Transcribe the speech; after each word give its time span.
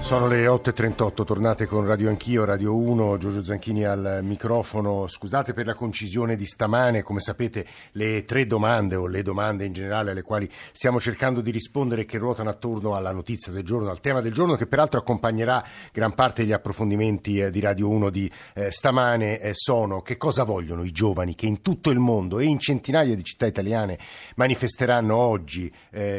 Sono 0.00 0.26
le 0.26 0.46
8.38, 0.46 1.24
tornate 1.24 1.66
con 1.66 1.86
Radio 1.86 2.08
Anch'io, 2.08 2.44
Radio 2.44 2.74
1, 2.74 3.18
Giorgio 3.18 3.44
Zanchini 3.44 3.84
al 3.84 4.20
microfono. 4.22 5.06
Scusate 5.06 5.52
per 5.52 5.66
la 5.66 5.74
concisione 5.74 6.34
di 6.34 6.46
stamane, 6.46 7.02
come 7.02 7.20
sapete 7.20 7.64
le 7.92 8.24
tre 8.24 8.44
domande 8.44 8.96
o 8.96 9.06
le 9.06 9.22
domande 9.22 9.66
in 9.66 9.72
generale 9.72 10.10
alle 10.10 10.22
quali 10.22 10.50
stiamo 10.72 10.98
cercando 10.98 11.40
di 11.40 11.52
rispondere 11.52 12.06
che 12.06 12.18
ruotano 12.18 12.48
attorno 12.48 12.96
alla 12.96 13.12
notizia 13.12 13.52
del 13.52 13.62
giorno, 13.62 13.90
al 13.90 14.00
tema 14.00 14.20
del 14.20 14.32
giorno 14.32 14.56
che 14.56 14.66
peraltro 14.66 14.98
accompagnerà 14.98 15.64
gran 15.92 16.14
parte 16.14 16.42
degli 16.42 16.52
approfondimenti 16.52 17.38
eh, 17.38 17.50
di 17.50 17.60
Radio 17.60 17.88
1 17.88 18.10
di 18.10 18.28
eh, 18.54 18.72
stamane 18.72 19.38
eh, 19.38 19.50
sono 19.52 20.00
che 20.00 20.16
cosa 20.16 20.42
vogliono 20.42 20.82
i 20.82 20.90
giovani 20.90 21.36
che 21.36 21.46
in 21.46 21.62
tutto 21.62 21.90
il 21.90 22.00
mondo 22.00 22.40
e 22.40 22.46
in 22.46 22.58
centinaia 22.58 23.14
di 23.14 23.22
città 23.22 23.46
italiane 23.46 23.98
manifesteranno 24.36 25.14
oggi 25.14 25.72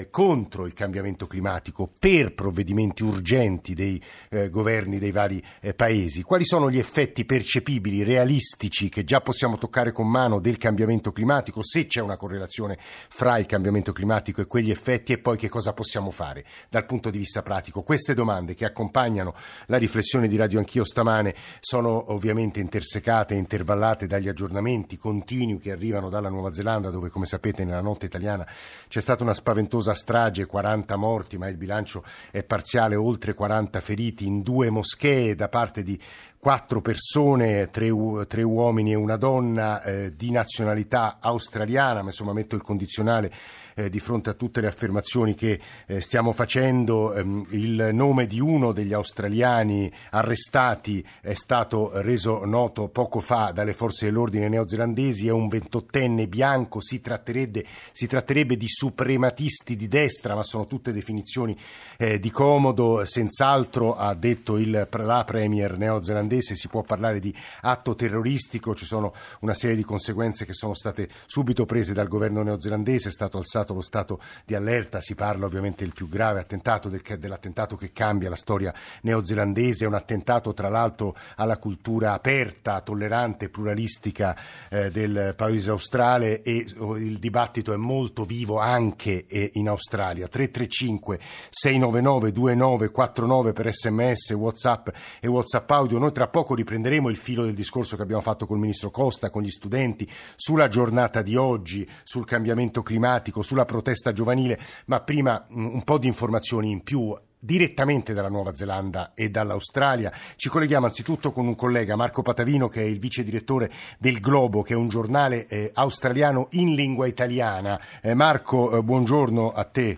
contro 0.09 0.66
il 0.66 0.73
cambiamento 0.73 1.25
climatico 1.25 1.89
per 1.99 2.34
provvedimenti 2.34 3.03
urgenti 3.03 3.70
effetti 3.71 3.73
dei 3.73 4.02
eh, 4.30 4.49
governi 4.49 4.99
dei 4.99 5.11
vari 5.11 5.43
eh, 5.61 5.73
paesi, 5.73 6.23
quali 6.23 6.45
sono 6.45 6.70
gli 6.70 6.77
effetti 6.77 7.25
percepibili, 7.25 8.03
realistici, 8.03 8.89
che 8.89 9.03
già 9.03 9.20
possiamo 9.20 9.57
toccare 9.57 9.91
con 9.91 10.07
mano 10.07 10.39
del 10.39 10.57
cambiamento 10.57 11.12
climatico, 11.12 11.63
se 11.63 11.85
c'è 11.85 12.02
una 12.02 12.17
correlazione 12.17 12.77
fra 12.79 13.38
il 13.38 13.45
cambiamento 13.45 13.91
climatico 13.91 14.41
e 14.41 14.48
quegli 14.48 14.71
effetti 14.71 15.13
e 15.13 15.17
poi 15.17 15.38
che 15.38 15.49
cosa 15.49 15.73
possiamo 15.73 16.12
fare 16.12 16.45
dal 16.70 16.85
punto 16.85 17.09
di 17.09 17.17
vista 17.17 17.41
pratico. 17.41 17.81
Queste 17.81 18.13
domande 18.13 18.53
che 18.53 18.65
accompagnano 18.65 19.34
la 19.67 19.77
riflessione 19.77 20.27
di 20.27 20.38
Radio 20.38 20.59
Anch'io 20.59 20.84
stamane 20.84 21.34
sono 21.59 22.12
ovviamente 22.12 22.59
intersecate 22.59 23.34
e 23.34 23.38
intervallate 23.38 24.07
dagli 24.07 24.27
aggiornamenti 24.27 24.98
continui 24.98 25.59
che 25.59 25.71
arrivano 25.71 26.09
dalla 26.09 26.29
Nuova 26.29 26.53
Zelanda, 26.53 26.90
dove 26.90 27.09
come 27.09 27.26
sapete 27.26 27.63
nella 27.63 27.81
notte 27.81 28.05
italiana 28.05 28.48
c'è 28.88 29.01
stata 29.01 29.23
una 29.23 29.34
spaventosa 29.34 29.93
strage, 29.93 30.45
40 30.45 30.95
morti, 30.95 31.38
ma 31.38 31.48
il 31.48 31.57
bilancio 31.57 32.04
è 32.32 32.43
parziale, 32.43 32.95
oltre 32.95 33.34
40 33.34 33.60
40 33.62 33.79
feriti 33.79 34.26
in 34.26 34.41
due 34.41 34.70
moschee 34.70 35.35
da 35.35 35.48
parte 35.48 35.84
di 35.84 35.99
quattro 36.41 36.81
persone, 36.81 37.70
tre, 37.70 37.91
tre 38.27 38.41
uomini 38.41 38.93
e 38.93 38.95
una 38.95 39.15
donna 39.15 39.84
eh, 39.84 40.15
di 40.15 40.31
nazionalità 40.31 41.20
australiana, 41.21 42.01
ma 42.01 42.07
insomma 42.07 42.33
metto 42.33 42.55
il 42.55 42.63
condizionale 42.63 43.31
eh, 43.75 43.91
di 43.91 43.99
fronte 43.99 44.31
a 44.31 44.33
tutte 44.33 44.59
le 44.59 44.65
affermazioni 44.65 45.35
che 45.35 45.59
eh, 45.85 46.01
stiamo 46.01 46.31
facendo. 46.31 47.13
Ehm, 47.13 47.45
il 47.51 47.91
nome 47.93 48.25
di 48.25 48.39
uno 48.39 48.71
degli 48.71 48.91
australiani 48.91 49.91
arrestati 50.09 51.05
è 51.21 51.35
stato 51.35 51.91
reso 52.01 52.43
noto 52.43 52.87
poco 52.87 53.20
fa 53.20 53.51
dalle 53.53 53.73
forze 53.73 54.05
dell'ordine 54.05 54.49
neozelandesi, 54.49 55.27
è 55.27 55.31
un 55.31 55.48
ventottenne 55.48 56.27
bianco, 56.27 56.81
si 56.81 57.01
tratterebbe, 57.01 57.63
si 57.91 58.07
tratterebbe 58.07 58.57
di 58.57 58.67
suprematisti 58.67 59.76
di 59.76 59.87
destra, 59.87 60.33
ma 60.33 60.41
sono 60.41 60.65
tutte 60.65 60.91
definizioni 60.91 61.55
eh, 61.99 62.20
di 62.20 62.31
comodo, 62.31 63.05
senz'altro 63.05 63.95
ha 63.95 64.16
detto 64.16 64.57
il, 64.57 64.88
la 64.89 65.23
premier 65.23 65.78
neozelandese 65.78 66.29
olandese 66.31 66.56
si 66.56 66.68
può 66.69 66.81
parlare 66.81 67.19
di 67.19 67.35
atto 67.62 67.96
terroristico, 67.96 68.74
ci 68.74 68.85
sono 68.85 69.13
una 69.41 69.53
serie 69.53 69.75
di 69.75 69.84
conseguenze 69.84 70.46
che 70.46 70.53
sono 70.53 70.73
state 70.73 71.09
subito 71.25 71.66
prese 71.66 71.94
dal 71.94 72.07
governo 72.07 72.41
neozelandese, 72.41 73.09
è 73.09 73.12
stato 73.12 73.38
alzato 73.38 73.73
lo 73.73 73.81
stato 73.81 74.19
di 74.46 74.56
allerta, 74.56 75.01
si 75.01 75.13
parla 75.16 75.46
ovviamente 75.46 75.84
del 75.84 75.94
più 75.94 76.07
grave 76.07 76.40
attentato, 76.40 76.88
del, 76.88 77.01
dell'attentato 77.19 77.75
che 77.75 77.91
cambia 77.91 78.29
la 78.29 78.35
storia 78.35 78.73
neozelandese, 79.01 79.85
un 79.85 79.94
attentato 79.94 80.53
tra 80.53 80.69
l'altro 80.69 81.16
alla 81.35 81.57
cultura 81.57 82.13
aperta, 82.13 82.81
tollerante, 82.81 83.50
pluralistica 83.50 84.38
eh, 84.69 84.90
del 84.90 85.34
paese 85.35 85.72
australe 85.72 86.41
e 86.41 86.66
oh, 86.78 86.97
il 86.97 87.19
dibattito 87.19 87.73
è 87.73 87.78
molto 87.78 88.23
vivo 88.23 88.57
anche 88.57 89.25
eh, 89.28 89.51
in 89.56 89.68
Australia. 89.68 90.28
335 90.28 91.19
699 91.50 92.31
2949 92.31 93.53
per 93.53 93.73
sms, 93.73 94.31
whatsapp 94.31 94.89
e 95.19 95.28
whatsapp 95.28 95.69
audio. 95.72 95.97
Noi 95.97 96.11
tra 96.21 96.29
poco 96.29 96.53
riprenderemo 96.53 97.09
il 97.09 97.17
filo 97.17 97.45
del 97.45 97.55
discorso 97.55 97.95
che 97.95 98.03
abbiamo 98.03 98.21
fatto 98.21 98.45
col 98.45 98.59
ministro 98.59 98.91
Costa, 98.91 99.31
con 99.31 99.41
gli 99.41 99.49
studenti, 99.49 100.07
sulla 100.35 100.67
giornata 100.67 101.23
di 101.23 101.35
oggi, 101.35 101.89
sul 102.03 102.27
cambiamento 102.27 102.83
climatico, 102.83 103.41
sulla 103.41 103.65
protesta 103.65 104.13
giovanile, 104.13 104.59
ma 104.85 105.01
prima 105.01 105.43
mm, 105.51 105.65
un 105.65 105.83
po' 105.83 105.97
di 105.97 106.05
informazioni 106.05 106.69
in 106.69 106.83
più 106.83 107.11
direttamente 107.39 108.13
dalla 108.13 108.29
Nuova 108.29 108.53
Zelanda 108.53 109.13
e 109.15 109.31
dall'Australia. 109.31 110.13
Ci 110.35 110.47
colleghiamo 110.47 110.85
anzitutto 110.85 111.31
con 111.31 111.47
un 111.47 111.55
collega, 111.55 111.95
Marco 111.95 112.21
Patavino, 112.21 112.67
che 112.67 112.81
è 112.83 112.85
il 112.85 112.99
vice 112.99 113.23
direttore 113.23 113.71
del 113.97 114.19
Globo, 114.19 114.61
che 114.61 114.73
è 114.75 114.77
un 114.77 114.89
giornale 114.89 115.47
eh, 115.47 115.71
australiano 115.73 116.49
in 116.51 116.75
lingua 116.75 117.07
italiana. 117.07 117.81
Eh, 117.99 118.13
Marco, 118.13 118.77
eh, 118.77 118.83
buongiorno 118.83 119.53
a 119.53 119.63
te. 119.63 119.97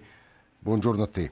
Buongiorno 0.58 1.04
a 1.04 1.08
te. 1.08 1.32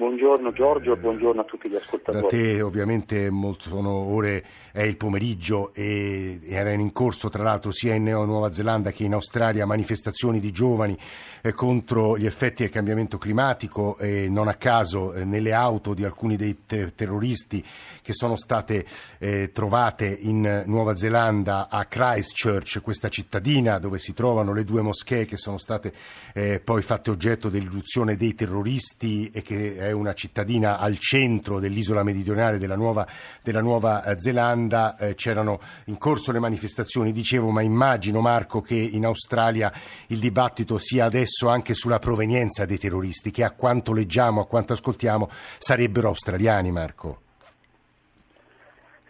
Buongiorno 0.00 0.50
Giorgio 0.52 0.96
buongiorno 0.96 1.42
a 1.42 1.44
tutti 1.44 1.68
gli 1.68 1.74
ascoltatori. 1.74 2.22
Da 2.22 2.26
te 2.26 2.62
ovviamente 2.62 3.30
sono 3.58 3.90
ore, 3.90 4.42
è 4.72 4.80
il 4.80 4.96
pomeriggio 4.96 5.74
e 5.74 6.40
era 6.44 6.72
in 6.72 6.90
corso 6.92 7.28
tra 7.28 7.42
l'altro 7.42 7.70
sia 7.70 7.92
in 7.92 8.04
Nuova 8.04 8.50
Zelanda 8.50 8.92
che 8.92 9.04
in 9.04 9.12
Australia 9.12 9.66
manifestazioni 9.66 10.40
di 10.40 10.52
giovani 10.52 10.96
eh, 11.42 11.52
contro 11.52 12.16
gli 12.16 12.24
effetti 12.24 12.62
del 12.62 12.72
cambiamento 12.72 13.18
climatico 13.18 13.98
e 13.98 14.26
non 14.30 14.48
a 14.48 14.54
caso 14.54 15.12
eh, 15.12 15.26
nelle 15.26 15.52
auto 15.52 15.92
di 15.92 16.02
alcuni 16.02 16.36
dei 16.36 16.64
ter- 16.64 16.94
terroristi 16.94 17.62
che 18.00 18.14
sono 18.14 18.36
state 18.36 18.86
eh, 19.18 19.50
trovate 19.52 20.06
in 20.06 20.62
Nuova 20.64 20.96
Zelanda 20.96 21.68
a 21.68 21.84
Christchurch, 21.84 22.80
questa 22.80 23.10
cittadina 23.10 23.78
dove 23.78 23.98
si 23.98 24.14
trovano 24.14 24.54
le 24.54 24.64
due 24.64 24.80
moschee 24.80 25.26
che 25.26 25.36
sono 25.36 25.58
state 25.58 25.92
eh, 26.32 26.58
poi 26.58 26.80
fatte 26.80 27.10
oggetto 27.10 27.50
dell'irruzione 27.50 28.16
dei 28.16 28.34
terroristi 28.34 29.30
e 29.30 29.42
che 29.42 29.88
è 29.90 29.92
una 29.92 30.14
cittadina 30.14 30.78
al 30.78 30.98
centro 30.98 31.58
dell'isola 31.58 32.02
meridionale 32.02 32.58
della 32.58 32.76
Nuova, 32.76 33.06
della 33.42 33.60
Nuova 33.60 34.02
eh, 34.04 34.18
Zelanda, 34.18 34.96
eh, 34.96 35.14
c'erano 35.14 35.60
in 35.86 35.98
corso 35.98 36.32
le 36.32 36.38
manifestazioni, 36.38 37.12
dicevo, 37.12 37.50
ma 37.50 37.60
immagino 37.62 38.20
Marco 38.20 38.60
che 38.60 38.76
in 38.76 39.04
Australia 39.04 39.70
il 40.08 40.18
dibattito 40.18 40.78
sia 40.78 41.04
adesso 41.04 41.48
anche 41.48 41.74
sulla 41.74 41.98
provenienza 41.98 42.64
dei 42.64 42.78
terroristi, 42.78 43.30
che 43.30 43.44
a 43.44 43.50
quanto 43.50 43.92
leggiamo, 43.92 44.40
a 44.40 44.46
quanto 44.46 44.72
ascoltiamo, 44.72 45.28
sarebbero 45.58 46.08
australiani, 46.08 46.70
Marco. 46.70 47.20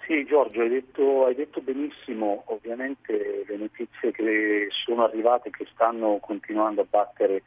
Sì, 0.06 0.24
Giorgio, 0.24 0.62
hai 0.62 0.68
detto, 0.68 1.26
hai 1.26 1.36
detto, 1.36 1.60
benissimo, 1.60 2.42
ovviamente 2.46 3.44
le 3.46 3.56
notizie 3.56 4.10
che 4.10 4.66
sono 4.84 5.04
arrivate, 5.04 5.50
che 5.50 5.66
stanno 5.72 6.18
continuando 6.20 6.80
a 6.80 6.86
battere 6.88 7.42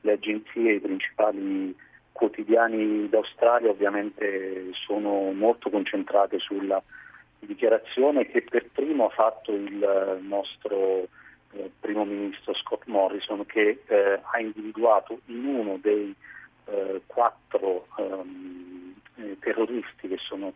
le 0.00 0.12
agenzie, 0.12 0.76
i 0.76 0.80
principali 0.80 1.76
quotidiani 2.16 3.08
d'Australia 3.08 3.70
ovviamente 3.70 4.70
sono 4.72 5.30
molto 5.32 5.70
concentrate 5.70 6.38
sulla 6.38 6.82
dichiarazione 7.38 8.26
che 8.26 8.42
per 8.42 8.66
primo 8.72 9.06
ha 9.06 9.10
fatto 9.10 9.52
il 9.52 10.18
nostro 10.22 11.06
eh, 11.52 11.70
primo 11.78 12.04
ministro 12.04 12.54
Scott 12.54 12.82
Morrison 12.86 13.46
che 13.46 13.82
eh, 13.86 14.20
ha 14.20 14.40
individuato 14.40 15.20
in 15.26 15.44
uno 15.44 15.78
dei 15.80 16.14
eh, 16.66 17.02
quattro 17.06 17.86
ehm, 17.98 18.94
eh, 19.16 19.36
terroristi 19.38 20.08
che 20.08 20.18
sono 20.18 20.52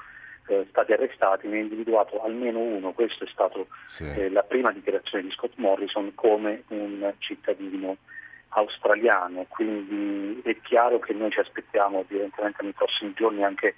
eh, 0.48 0.66
stati 0.70 0.92
arrestati, 0.92 1.46
ne 1.46 1.58
ha 1.58 1.60
individuato 1.60 2.22
almeno 2.22 2.58
uno, 2.58 2.92
questa 2.92 3.24
è 3.24 3.28
stata 3.28 3.60
sì. 3.86 4.04
Eh, 4.04 4.30
la 4.30 4.42
prima 4.42 4.72
dichiarazione 4.72 5.24
di 5.24 5.30
Scott 5.30 5.52
Morrison 5.56 6.12
come 6.14 6.64
un 6.68 7.12
cittadino 7.18 7.98
australiano, 8.50 9.46
quindi 9.48 10.40
è 10.44 10.56
chiaro 10.62 10.98
che 10.98 11.12
noi 11.12 11.30
ci 11.30 11.40
aspettiamo 11.40 12.00
evidentemente 12.00 12.62
nei 12.62 12.72
prossimi 12.72 13.12
giorni 13.14 13.44
anche 13.44 13.76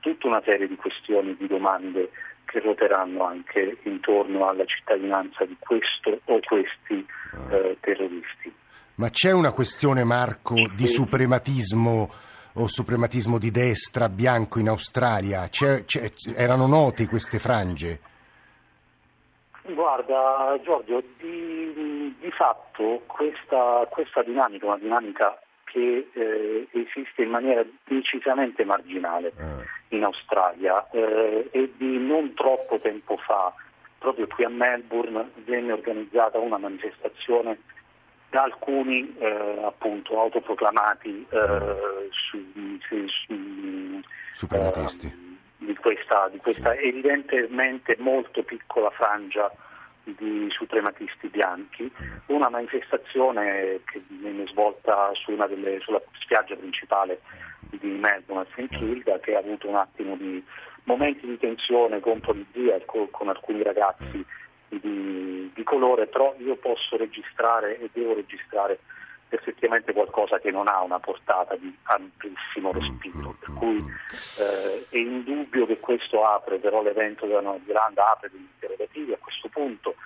tutta 0.00 0.26
una 0.26 0.42
serie 0.44 0.68
di 0.68 0.76
questioni, 0.76 1.36
di 1.36 1.46
domande 1.46 2.10
che 2.44 2.60
ruoteranno 2.60 3.24
anche 3.24 3.78
intorno 3.82 4.48
alla 4.48 4.64
cittadinanza 4.64 5.44
di 5.44 5.56
questo 5.58 6.20
o 6.24 6.40
questi 6.40 7.06
eh, 7.50 7.76
terroristi. 7.80 8.52
Ma 8.96 9.10
c'è 9.10 9.32
una 9.32 9.52
questione, 9.52 10.04
Marco, 10.04 10.54
di 10.74 10.86
suprematismo 10.86 12.12
o 12.52 12.66
suprematismo 12.68 13.38
di 13.38 13.50
destra 13.50 14.08
bianco 14.08 14.60
in 14.60 14.68
Australia? 14.68 15.48
C'è, 15.48 15.84
c'è, 15.84 16.10
erano 16.36 16.66
note 16.66 17.06
queste 17.06 17.40
frange? 17.40 18.00
Guarda 19.66 20.58
Giorgio, 20.62 21.02
di, 21.18 22.14
di 22.20 22.30
fatto 22.32 23.02
questa, 23.06 23.86
questa, 23.90 24.22
dinamica, 24.22 24.66
una 24.66 24.78
dinamica 24.78 25.38
che 25.64 26.10
eh, 26.12 26.68
esiste 26.70 27.22
in 27.22 27.30
maniera 27.30 27.64
decisamente 27.84 28.62
marginale 28.64 29.28
eh. 29.28 29.96
in 29.96 30.04
Australia 30.04 30.86
eh, 30.90 31.48
e 31.50 31.72
di 31.78 31.96
non 31.96 32.34
troppo 32.34 32.78
tempo 32.78 33.16
fa, 33.16 33.54
proprio 33.98 34.26
qui 34.26 34.44
a 34.44 34.50
Melbourne, 34.50 35.30
venne 35.46 35.72
organizzata 35.72 36.38
una 36.38 36.58
manifestazione 36.58 37.58
da 38.28 38.42
alcuni 38.42 39.16
eh, 39.18 39.60
appunto 39.64 40.20
autoproclamati 40.20 41.26
eh, 41.30 41.38
mm. 41.38 42.08
su, 42.10 42.78
su, 42.86 43.06
su, 43.06 44.00
suprematisti 44.34 45.32
di 45.64 45.74
questa, 45.76 46.28
di 46.28 46.38
questa 46.38 46.74
evidentemente 46.74 47.96
molto 47.98 48.42
piccola 48.42 48.90
frangia 48.90 49.50
di 50.04 50.48
suprematisti 50.50 51.28
bianchi, 51.28 51.90
una 52.26 52.50
manifestazione 52.50 53.80
che 53.84 54.02
venne 54.08 54.46
svolta 54.46 55.10
su 55.14 55.34
delle, 55.34 55.80
sulla 55.80 56.00
spiaggia 56.20 56.56
principale 56.56 57.20
di 57.70 57.88
Melbourne 57.88 58.46
a 58.46 58.46
St. 58.54 58.68
Kilda 58.76 59.18
che 59.20 59.34
ha 59.34 59.38
avuto 59.38 59.68
un 59.68 59.76
attimo 59.76 60.16
di 60.16 60.44
momenti 60.84 61.26
di 61.26 61.38
tensione 61.38 62.00
con 62.00 62.20
polizia 62.20 62.76
e 62.76 62.84
con, 62.84 63.10
con 63.10 63.28
alcuni 63.28 63.62
ragazzi 63.62 64.24
di, 64.68 65.50
di, 65.54 65.62
colore, 65.62 66.06
però 66.06 66.34
io 66.38 66.56
posso 66.56 66.96
registrare 66.96 67.78
e 67.80 67.88
devo 67.92 68.14
registrare 68.14 68.80
effettivamente 69.28 69.92
qualcosa 69.92 70.38
che 70.38 70.50
non 70.50 70.68
ha 70.68 70.82
una 70.82 70.98
portata 70.98 71.56
di 71.56 71.74
amplissimo 71.84 72.72
respiro, 72.72 73.34
per 73.38 73.52
cui 73.54 73.84
eh, 74.38 74.86
è 74.88 74.96
indubbio 74.96 75.66
che 75.66 75.80
questo 75.80 76.24
apre, 76.26 76.58
però 76.58 76.82
l'evento 76.82 77.26
della 77.26 77.40
Nuova 77.40 77.58
Zelanda 77.66 78.10
apre 78.10 78.30
degli 78.30 78.48
interrogativi 78.52 79.12
a 79.12 79.18
questo 79.18 79.48
punto, 79.48 79.96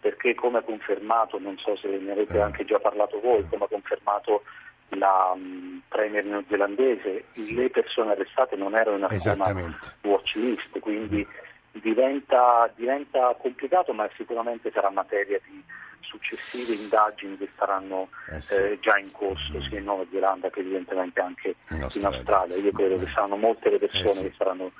perché 0.00 0.34
come 0.34 0.58
ha 0.58 0.62
confermato, 0.62 1.38
non 1.38 1.58
so 1.58 1.76
se 1.76 1.88
ne 1.88 2.12
avete 2.12 2.36
eh. 2.36 2.40
anche 2.40 2.64
già 2.64 2.78
parlato 2.78 3.20
voi, 3.20 3.46
come 3.48 3.64
ha 3.64 3.68
confermato 3.68 4.42
la 4.90 5.32
um, 5.34 5.82
premier 5.88 6.24
neozelandese, 6.24 7.24
le 7.34 7.70
persone 7.70 8.12
arrestate 8.12 8.56
non 8.56 8.74
erano 8.74 8.96
in 8.96 9.04
alcuna 9.04 9.78
watch 10.02 10.34
list, 10.36 10.78
quindi 10.78 11.26
diventa, 11.72 12.70
diventa 12.74 13.34
complicato, 13.38 13.92
ma 13.92 14.08
sicuramente 14.16 14.70
sarà 14.72 14.90
materia 14.90 15.40
di 15.48 15.62
successive 16.00 16.74
indagini 16.74 17.36
che 17.36 17.48
saranno 17.56 18.08
eh 18.30 18.40
sì. 18.40 18.54
eh, 18.54 18.78
già 18.80 18.96
in 18.96 19.10
corso 19.12 19.60
sia 19.62 19.78
in 19.78 19.84
Nuova 19.84 20.04
Zelanda 20.10 20.48
che 20.48 20.60
evidentemente 20.60 21.20
anche 21.20 21.54
in 21.70 21.82
Australia. 21.82 22.08
In 22.08 22.14
Australia. 22.14 22.56
Io 22.56 22.72
credo 22.72 22.98
che 22.98 23.10
saranno 23.12 23.36
molte 23.36 23.70
le 23.70 23.78
persone 23.78 24.04
eh 24.04 24.14
sì. 24.14 24.22
che 24.22 24.34
saranno 24.36 24.72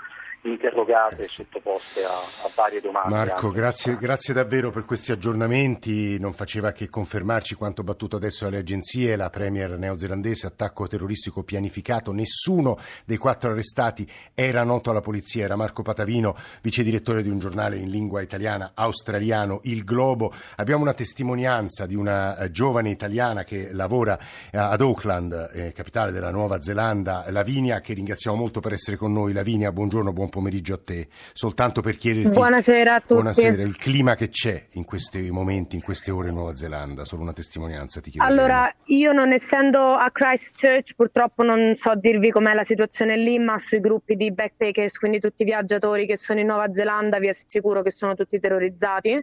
interrogate 0.43 1.23
e 1.23 1.29
sottoposte 1.29 2.05
a, 2.05 2.11
a, 2.11 2.51
varie 2.55 2.81
domande. 2.81 3.15
Marco, 3.15 3.51
grazie, 3.51 3.97
grazie, 3.97 4.33
davvero 4.33 4.71
per 4.71 4.85
questi 4.85 5.13
aggiornamenti. 5.13 6.19
Non 6.19 6.33
faceva 6.33 6.73
che 6.73 6.89
confermarci 6.89 7.55
quanto 7.55 7.83
battuto 7.83 8.17
adesso 8.17 8.45
dalle 8.45 8.59
agenzie. 8.59 9.17
La 9.17 9.31
premier 9.31 9.77
neozelandese, 9.79 10.47
attacco 10.47 10.87
terroristico 10.87 11.43
pianificato. 11.43 12.13
Nessuno 12.13 12.79
dei 13.05 13.17
quattro 13.17 13.51
arrestati 13.51 14.09
era 14.35 14.63
noto 14.63 14.91
alla 14.91 15.01
polizia. 15.01 15.45
Era 15.45 15.57
Marco 15.57 15.83
Patavino, 15.83 16.37
vice 16.63 16.83
direttore 16.83 17.23
di 17.23 17.29
un 17.29 17.39
giornale 17.39 17.77
in 17.77 17.91
lingua 17.91 18.23
italiana 18.23 18.73
australiano, 18.75 19.61
Il 19.65 19.85
Globo. 19.85 20.33
Abbiamo 20.57 20.83
una 20.83 20.95
testimonianza 20.95 21.87
di 21.87 21.95
una 21.95 22.39
eh, 22.39 22.51
giovane 22.51 22.91
italiana 22.91 23.45
che 23.45 23.73
lavora 23.73 24.19
eh, 24.51 24.59
ad 24.59 24.81
Auckland, 24.81 25.51
eh, 25.53 25.73
capitale 25.73 26.13
della 26.13 26.31
Nuova 26.31 26.61
Zelanda, 26.61 27.25
Lavinia, 27.31 27.81
che 27.81 27.95
ringraziamo 27.95 28.37
molto 28.37 28.61
per 28.61 28.73
essere 28.73 28.97
con 28.97 29.13
noi. 29.13 29.33
Lavinia, 29.33 29.73
buongiorno, 29.73 30.13
buon 30.13 30.28
buon 30.29 30.31
pomeriggio 30.31 30.75
a 30.75 30.81
te. 30.83 31.09
Soltanto 31.33 31.81
per 31.81 31.97
chiederti 31.97 32.31
Buonasera 32.31 32.95
a 32.95 33.01
tutti. 33.01 33.15
Buonasera, 33.15 33.63
il 33.63 33.77
clima 33.77 34.15
che 34.15 34.29
c'è 34.29 34.67
in 34.73 34.85
questi 34.85 35.31
momenti, 35.31 35.75
in 35.75 35.83
queste 35.83 36.11
ore 36.11 36.29
in 36.29 36.35
Nuova 36.35 36.55
Zelanda, 36.55 37.05
solo 37.05 37.23
una 37.23 37.33
testimonianza 37.33 38.01
ti 38.01 38.11
chiedo. 38.11 38.27
Allora, 38.27 38.73
io 38.87 39.13
non 39.13 39.33
essendo 39.33 39.95
a 39.95 40.11
Christchurch, 40.11 40.95
purtroppo 40.95 41.43
non 41.43 41.75
so 41.75 41.95
dirvi 41.95 42.31
com'è 42.31 42.55
la 42.55 42.65
situazione 42.65 43.17
lì, 43.17 43.39
ma 43.39 43.59
sui 43.59 43.81
gruppi 43.81 44.15
di 44.15 44.33
backpackers, 44.33 44.99
quindi 44.99 45.19
tutti 45.19 45.43
i 45.43 45.47
viaggiatori 45.47 46.07
che 46.07 46.17
sono 46.17 46.41
in 46.41 46.47
Nuova 46.47 46.71
Zelanda, 46.73 47.19
vi 47.19 47.29
assicuro 47.29 47.83
che 47.83 47.91
sono 47.91 48.15
tutti 48.15 48.39
terrorizzati 48.39 49.21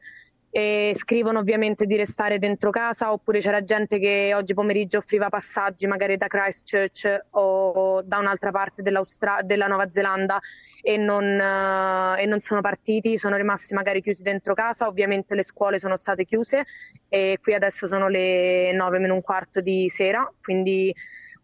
e 0.58 0.94
scrivono 0.96 1.40
ovviamente 1.40 1.86
di 1.86 1.98
restare 1.98 2.40
dentro 2.40 2.70
casa 2.70 3.12
oppure 3.12 3.40
c'era 3.40 3.62
gente 3.66 4.00
che 4.00 4.32
oggi 4.34 4.54
pomeriggio 4.54 5.00
offriva 5.00 5.28
passaggi 5.28 5.86
magari 5.86 6.16
da 6.16 6.28
Christchurch 6.28 7.26
o 7.32 8.02
da 8.02 8.20
un'altra 8.20 8.52
parte 8.52 8.82
della 8.82 9.68
Nuova 9.68 9.92
Zelanda 9.92 10.40
e 10.82 10.96
non, 10.96 11.26
uh, 11.26 12.18
e 12.18 12.26
non, 12.26 12.40
sono 12.40 12.62
partiti, 12.62 13.18
sono 13.18 13.36
rimasti 13.36 13.74
magari 13.74 14.02
chiusi 14.02 14.24
dentro 14.24 14.54
casa, 14.54 14.88
ovviamente 14.88 15.36
le 15.36 15.44
scuole 15.44 15.78
sono 15.78 15.98
state 15.98 16.24
chiuse 16.24 16.64
e 17.10 17.38
qui 17.42 17.54
adesso 17.54 17.86
sono 17.86 18.08
le 18.08 18.72
9 18.72 19.00
meno 19.00 19.14
un 19.14 19.22
quarto 19.22 19.60
di 19.60 19.90
sera, 19.90 20.32
quindi 20.42 20.96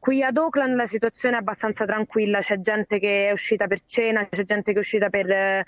Qui 0.02 0.24
ad 0.24 0.36
Auckland 0.36 0.75
la 0.75 0.88
situazione 0.88 1.36
è 1.36 1.40
abbastanza 1.40 1.86
tranquilla, 1.86 2.40
c'è 2.40 2.60
gente 2.60 2.98
che 2.98 3.28
è 3.28 3.31
uscita 3.31 3.68
per 3.68 3.84
cena, 3.86 4.28
c'è 4.28 4.42
gente 4.42 4.72
che 4.72 4.78
è 4.78 4.81
uscita 4.81 5.12
per, 5.12 5.63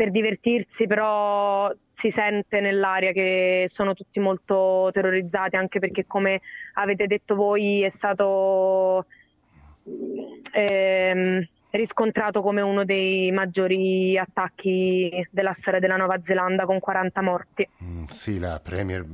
per 0.00 0.10
divertirsi, 0.10 0.86
però 0.86 1.70
si 1.86 2.08
sente 2.08 2.60
nell'aria 2.60 3.12
che 3.12 3.66
sono 3.66 3.92
tutti 3.92 4.18
molto 4.18 4.88
terrorizzati, 4.94 5.56
anche 5.56 5.78
perché 5.78 6.06
come 6.06 6.40
avete 6.72 7.06
detto 7.06 7.34
voi 7.34 7.82
è 7.82 7.90
stato 7.90 9.04
ehm, 10.54 11.46
riscontrato 11.72 12.40
come 12.40 12.62
uno 12.62 12.84
dei 12.84 13.30
maggiori 13.30 14.16
attacchi 14.16 15.28
della 15.30 15.52
storia 15.52 15.80
della 15.80 15.96
Nuova 15.96 16.22
Zelanda 16.22 16.64
con 16.64 16.80
40 16.80 17.20
morti. 17.20 17.68
Mm, 17.84 18.04
sì, 18.10 18.38
la 18.38 18.58
Premier 18.58 19.04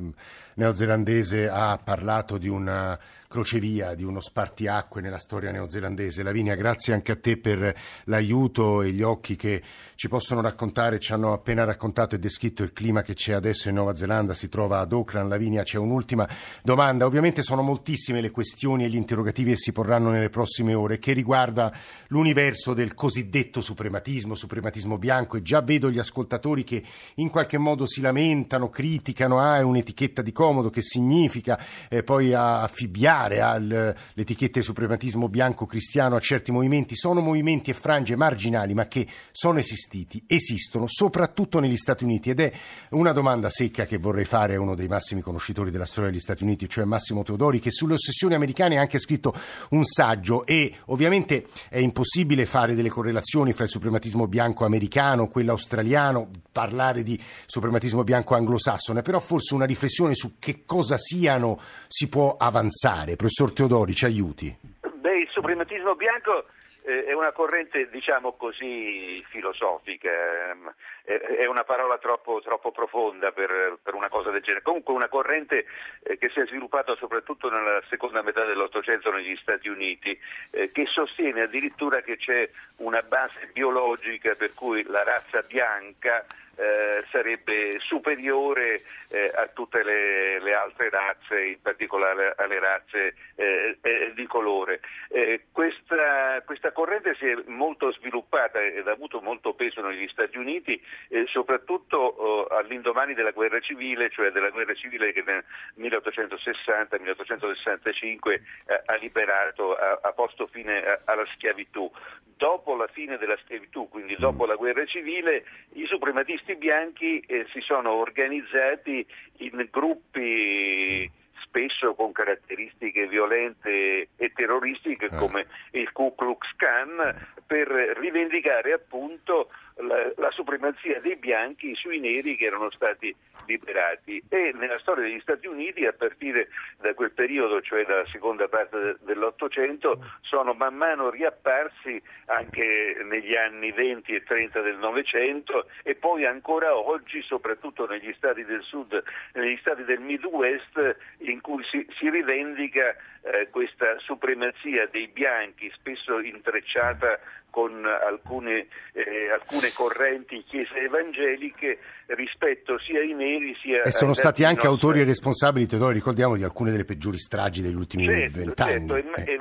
neozelandese 0.55 1.49
ha 1.49 1.81
parlato 1.83 2.39
di 2.39 2.47
una 2.47 2.97
crocevia, 3.29 3.95
di 3.95 4.05
uno 4.05 4.21
spartiacque 4.21 5.01
nella 5.01 5.19
storia 5.19 5.51
neozelandese. 5.51 6.23
Lavinia, 6.23 6.55
grazie 6.55 6.93
anche 6.93 7.13
a 7.13 7.17
te 7.17 7.39
per 7.39 7.75
l'aiuto 8.05 8.83
e 8.83 8.93
gli 8.93 9.03
occhi 9.03 9.37
che 9.37 9.63
ci 9.95 10.09
possono 10.09 10.41
raccontare, 10.41 10.99
ci 10.99 11.13
hanno 11.13 11.33
appena 11.33 11.65
raccontato 11.65 12.15
e 12.15 12.19
descritto 12.19 12.63
il 12.63 12.73
clima 12.73 13.03
che 13.03 13.15
c'è 13.15 13.33
adesso 13.33 13.69
in 13.69 13.75
Nuova 13.75 13.97
Zelanda, 13.97 14.35
si 14.35 14.49
trova 14.49 14.81
ad 14.81 14.93
Auckland. 14.93 15.29
Lavinia, 15.29 15.63
c'è 15.63 15.79
un'ultima 15.79 16.29
domanda. 16.63 17.07
Ovviamente 17.07 17.43
sono 17.43 17.63
moltissime 17.63 18.21
le 18.21 18.31
questioni 18.31 18.85
e 18.85 18.89
gli 18.89 18.97
interrogativi 18.97 19.51
che 19.51 19.57
si 19.57 19.73
porranno 19.73 20.11
nelle 20.11 20.31
prossime 20.31 20.75
ore 20.75 20.99
che 20.99 21.13
riguarda 21.13 21.73
l'universo 22.09 22.75
del 22.75 22.95
cosiddetto 22.95 23.61
suprematismo, 23.61 24.35
suprematismo 24.35 24.99
bianco 24.99 25.37
e 25.37 25.43
già 25.43 25.61
vedo 25.63 25.91
gli 25.91 25.99
ascoltatori 25.99 26.65
che 26.65 26.83
in 27.17 27.31
qualche 27.31 27.59
modo 27.59 27.87
si 27.87 28.01
lamentano, 28.01 28.69
criticano, 28.69 29.41
ah 29.41 29.57
è 29.57 29.63
un'etichetta 29.63 30.23
di 30.23 30.33
comodo 30.33 30.71
che 30.71 30.83
significa 30.83 31.59
eh, 31.89 32.03
poi 32.03 32.33
affibbiare 32.33 33.16
applicare 33.17 33.41
all'etichetta 33.41 34.59
di 34.59 34.65
suprematismo 34.65 35.29
bianco 35.29 35.65
cristiano 35.67 36.17
a 36.17 36.21
certi 36.21 36.53
movimenti. 36.53 36.95
Sono 36.95 37.21
movimenti 37.21 37.71
e 37.71 37.75
frange 37.75 38.17
marginali 38.17 38.75
ma 38.75 38.87
che 38.87 39.07
sono 39.33 39.59
esistiti, 39.59 40.23
esistono 40.27 40.87
soprattutto 40.87 41.59
negli 41.59 41.77
Stati 41.77 42.05
Uniti. 42.05 42.31
Ed 42.31 42.41
è 42.41 42.53
una 42.91 43.13
domanda 43.13 43.49
secca 43.49 43.87
che 43.87 43.97
vorrei 43.97 44.25
fare 44.25 44.57
a 44.57 44.61
uno 44.61 44.75
dei 44.75 44.89
massimi 44.89 45.23
conoscitori 45.23 45.71
della 45.71 45.87
storia 45.87 46.11
degli 46.11 46.21
Stati 46.21 46.43
Uniti, 46.43 46.69
cioè 46.69 46.85
Massimo 46.85 47.23
Teodori, 47.23 47.59
che 47.61 47.71
sulle 47.71 47.95
ossessioni 47.95 48.35
americane 48.35 48.77
ha 48.77 48.81
anche 48.81 48.99
scritto 48.99 49.35
un 49.71 49.85
saggio. 49.85 50.45
E 50.45 50.73
ovviamente 50.87 51.47
è 51.69 51.79
impossibile 51.79 52.45
fare 52.47 52.75
delle 52.75 52.89
correlazioni 52.89 53.53
fra 53.53 53.65
il 53.65 53.71
suprematismo 53.71 54.27
bianco 54.27 54.65
americano, 54.65 55.29
quello 55.29 55.53
australiano, 55.53 56.29
parlare 56.53 57.03
di 57.03 57.19
suprematismo 57.47 58.05
bianco 58.05 58.35
anglosassone, 58.35 59.03
però 59.03 59.21
forse 59.21 59.55
una 59.55 59.65
riflessione 59.65 60.15
su 60.15 60.35
che 60.39 60.65
cosa 60.65 60.97
siano 60.99 61.59
si 61.89 62.09
può 62.09 62.37
avanzare. 62.37 63.06
Professor 63.15 63.53
Teodori, 63.53 63.95
ci 63.95 64.07
aiuti. 64.07 64.57
Beh, 64.81 65.19
il 65.21 65.29
suprematismo 65.31 65.95
bianco 65.95 66.47
eh, 66.87 67.05
è 67.05 67.13
una 67.13 67.33
corrente, 67.33 67.89
diciamo 67.91 68.33
così, 68.33 69.23
filosofica, 69.29 70.09
ehm, 70.09 70.73
è 71.05 71.45
una 71.47 71.65
parola 71.65 71.99
troppo, 71.99 72.41
troppo 72.41 72.71
profonda 72.71 73.33
per, 73.33 73.79
per, 73.83 73.95
una 73.95 74.09
cosa 74.09 74.31
del 74.31 74.43
genere. 74.43 74.63
Comunque 74.63 74.95
una 74.95 75.09
corrente 75.09 75.67
eh, 76.03 76.17
che 76.17 76.29
si 76.31 76.41
è 76.41 76.47
sviluppata 76.47 76.95
soprattutto 76.95 77.51
nella 77.51 77.81
seconda 77.89 78.23
metà 78.23 78.45
dell'Ottocento 78.45 79.11
negli 79.11 79.37
Stati 79.37 79.69
Uniti, 79.69 80.17
eh, 80.51 80.71
che 80.71 80.87
sostiene 80.87 81.43
addirittura 81.43 82.01
che 82.03 82.17
c'è 82.17 82.49
una 82.77 83.03
base 83.03 83.51
biologica 83.53 84.35
per 84.35 84.55
cui 84.55 84.85
la 84.85 85.03
razza 85.03 85.43
bianca 85.43 86.25
eh, 86.57 87.05
sarebbe 87.11 87.79
superiore 87.81 88.83
eh, 89.09 89.31
a 89.35 89.49
tutte 89.49 89.83
le, 89.83 90.41
le, 90.41 90.55
altre 90.55 90.89
razze, 90.89 91.45
in 91.45 91.61
particolare 91.61 92.33
alle 92.37 92.59
razze 92.59 93.15
eh, 93.35 93.77
eh 93.81 94.13
di 94.15 94.27
colore. 94.27 94.81
Eh, 95.09 95.49
questa, 95.53 96.41
questa, 96.45 96.73
corrente 96.73 97.15
si 97.17 97.27
è 97.27 97.37
molto 97.47 97.93
sviluppata 97.93 98.63
ed 98.63 98.89
ha 98.89 98.93
avuto 98.93 99.21
molto 99.21 99.53
peso 99.55 99.83
negli 99.83 100.09
Stati 100.09 100.39
Uniti, 100.39 100.83
soprattutto 101.27 101.99
oh, 101.99 102.47
all'indomani 102.47 103.13
della 103.15 103.33
guerra 103.33 103.61
civile, 103.61 104.09
cioè 104.11 104.31
della 104.31 104.51
guerra 104.51 104.75
civile 104.75 105.13
che 105.13 105.23
nel 105.27 105.45
1860-1865 105.79 108.41
ha 108.87 108.95
liberato, 108.95 109.75
ha, 109.75 109.99
ha 110.03 110.13
posto 110.13 110.47
fine 110.47 111.01
alla 111.05 111.27
schiavitù. 111.27 111.91
Dopo 112.37 112.77
la 112.77 112.87
fine 112.89 113.17
della 113.17 113.37
schiavitù, 113.39 113.89
quindi 113.89 114.15
dopo 114.17 114.45
la 114.45 114.57
guerra 114.57 114.85
civile, 114.85 115.47
i 115.73 115.87
suprematisti 115.87 116.46
questi 116.47 116.55
bianchi 116.55 117.19
eh, 117.27 117.45
si 117.53 117.61
sono 117.61 117.91
organizzati 117.91 119.05
in 119.39 119.69
gruppi 119.69 121.11
spesso 121.43 121.95
con 121.95 122.13
caratteristiche 122.13 123.09
violente 123.09 124.11
e 124.15 124.33
terroristiche 124.33 125.07
eh. 125.07 125.17
come 125.17 125.47
il 125.73 125.91
Ku 125.91 126.15
Klux 126.15 126.47
Klan 126.55 127.27
per 127.45 127.67
rivendicare 127.99 128.73
appunto 128.73 129.51
la, 129.77 130.13
la 130.17 130.31
supremazia 130.31 131.01
dei 131.01 131.17
bianchi 131.17 131.75
sui 131.75 132.01
neri 132.01 132.37
che 132.37 132.47
erano 132.47 132.71
stati 132.71 133.15
liberati. 133.47 134.23
E 134.29 134.53
nella 134.55 134.79
storia 134.79 135.05
degli 135.05 135.21
Stati 135.21 135.47
Uniti 135.47 135.85
a 135.87 135.93
partire 135.93 136.49
da 136.81 136.95
quel 136.95 137.13
periodo, 137.13 137.61
cioè 137.61 137.85
dalla 137.85 138.07
seconda 138.07 138.49
parte 138.49 138.97
dell'Ottocento, 139.01 139.99
sono 140.23 140.55
man 140.55 140.75
mano 140.75 141.11
riapparsi 141.11 142.01
anche 142.27 142.97
negli 143.05 143.37
anni 143.37 143.71
20 143.73 144.15
e 144.15 144.23
30 144.23 144.61
del 144.61 144.77
Novecento 144.79 145.67
e 145.83 145.95
poi 145.95 146.25
ancora 146.25 146.77
oggi, 146.77 147.23
soprattutto 147.23 147.87
negli 147.87 148.13
stati 148.17 148.45
del 148.45 148.63
sud, 148.63 149.03
negli 149.35 149.57
stati 149.59 149.85
del 149.85 150.01
Midwest, 150.01 150.97
in 151.19 151.41
cui 151.41 151.63
si, 151.65 151.87
si 151.99 152.11
rivendica 152.11 152.97
eh, 153.23 153.49
questa 153.51 153.99
supremazia 153.99 154.87
dei 154.87 155.09
bianchi, 155.09 155.71
spesso 155.75 156.19
intrecciata 156.21 157.19
con 157.57 157.87
alcune, 157.87 158.67
eh, 158.93 159.31
alcune 159.31 159.73
correnti 159.73 160.45
chiese 160.47 160.75
evangeliche 160.75 161.79
rispetto 162.09 162.79
sia 162.79 163.01
ai 163.01 163.13
neri 163.13 163.57
sia 163.61 163.83
E 163.83 163.91
sono 163.91 164.13
stati 164.13 164.45
anche 164.45 164.67
nostri... 164.67 164.87
autori 164.87 165.01
e 165.01 165.05
responsabili, 165.05 165.67
Teodoro, 165.67 165.93
ricordiamo, 165.93 166.37
di 166.37 166.45
alcune 166.45 166.71
delle 166.71 166.85
peggiori 166.85 167.19
stragi 167.19 167.63
degli 167.63 167.75
ultimi 167.75 168.05
certo, 168.05 168.39
vent'anni. 168.39 168.89
Certo, 168.89 169.19
e, 169.25 169.39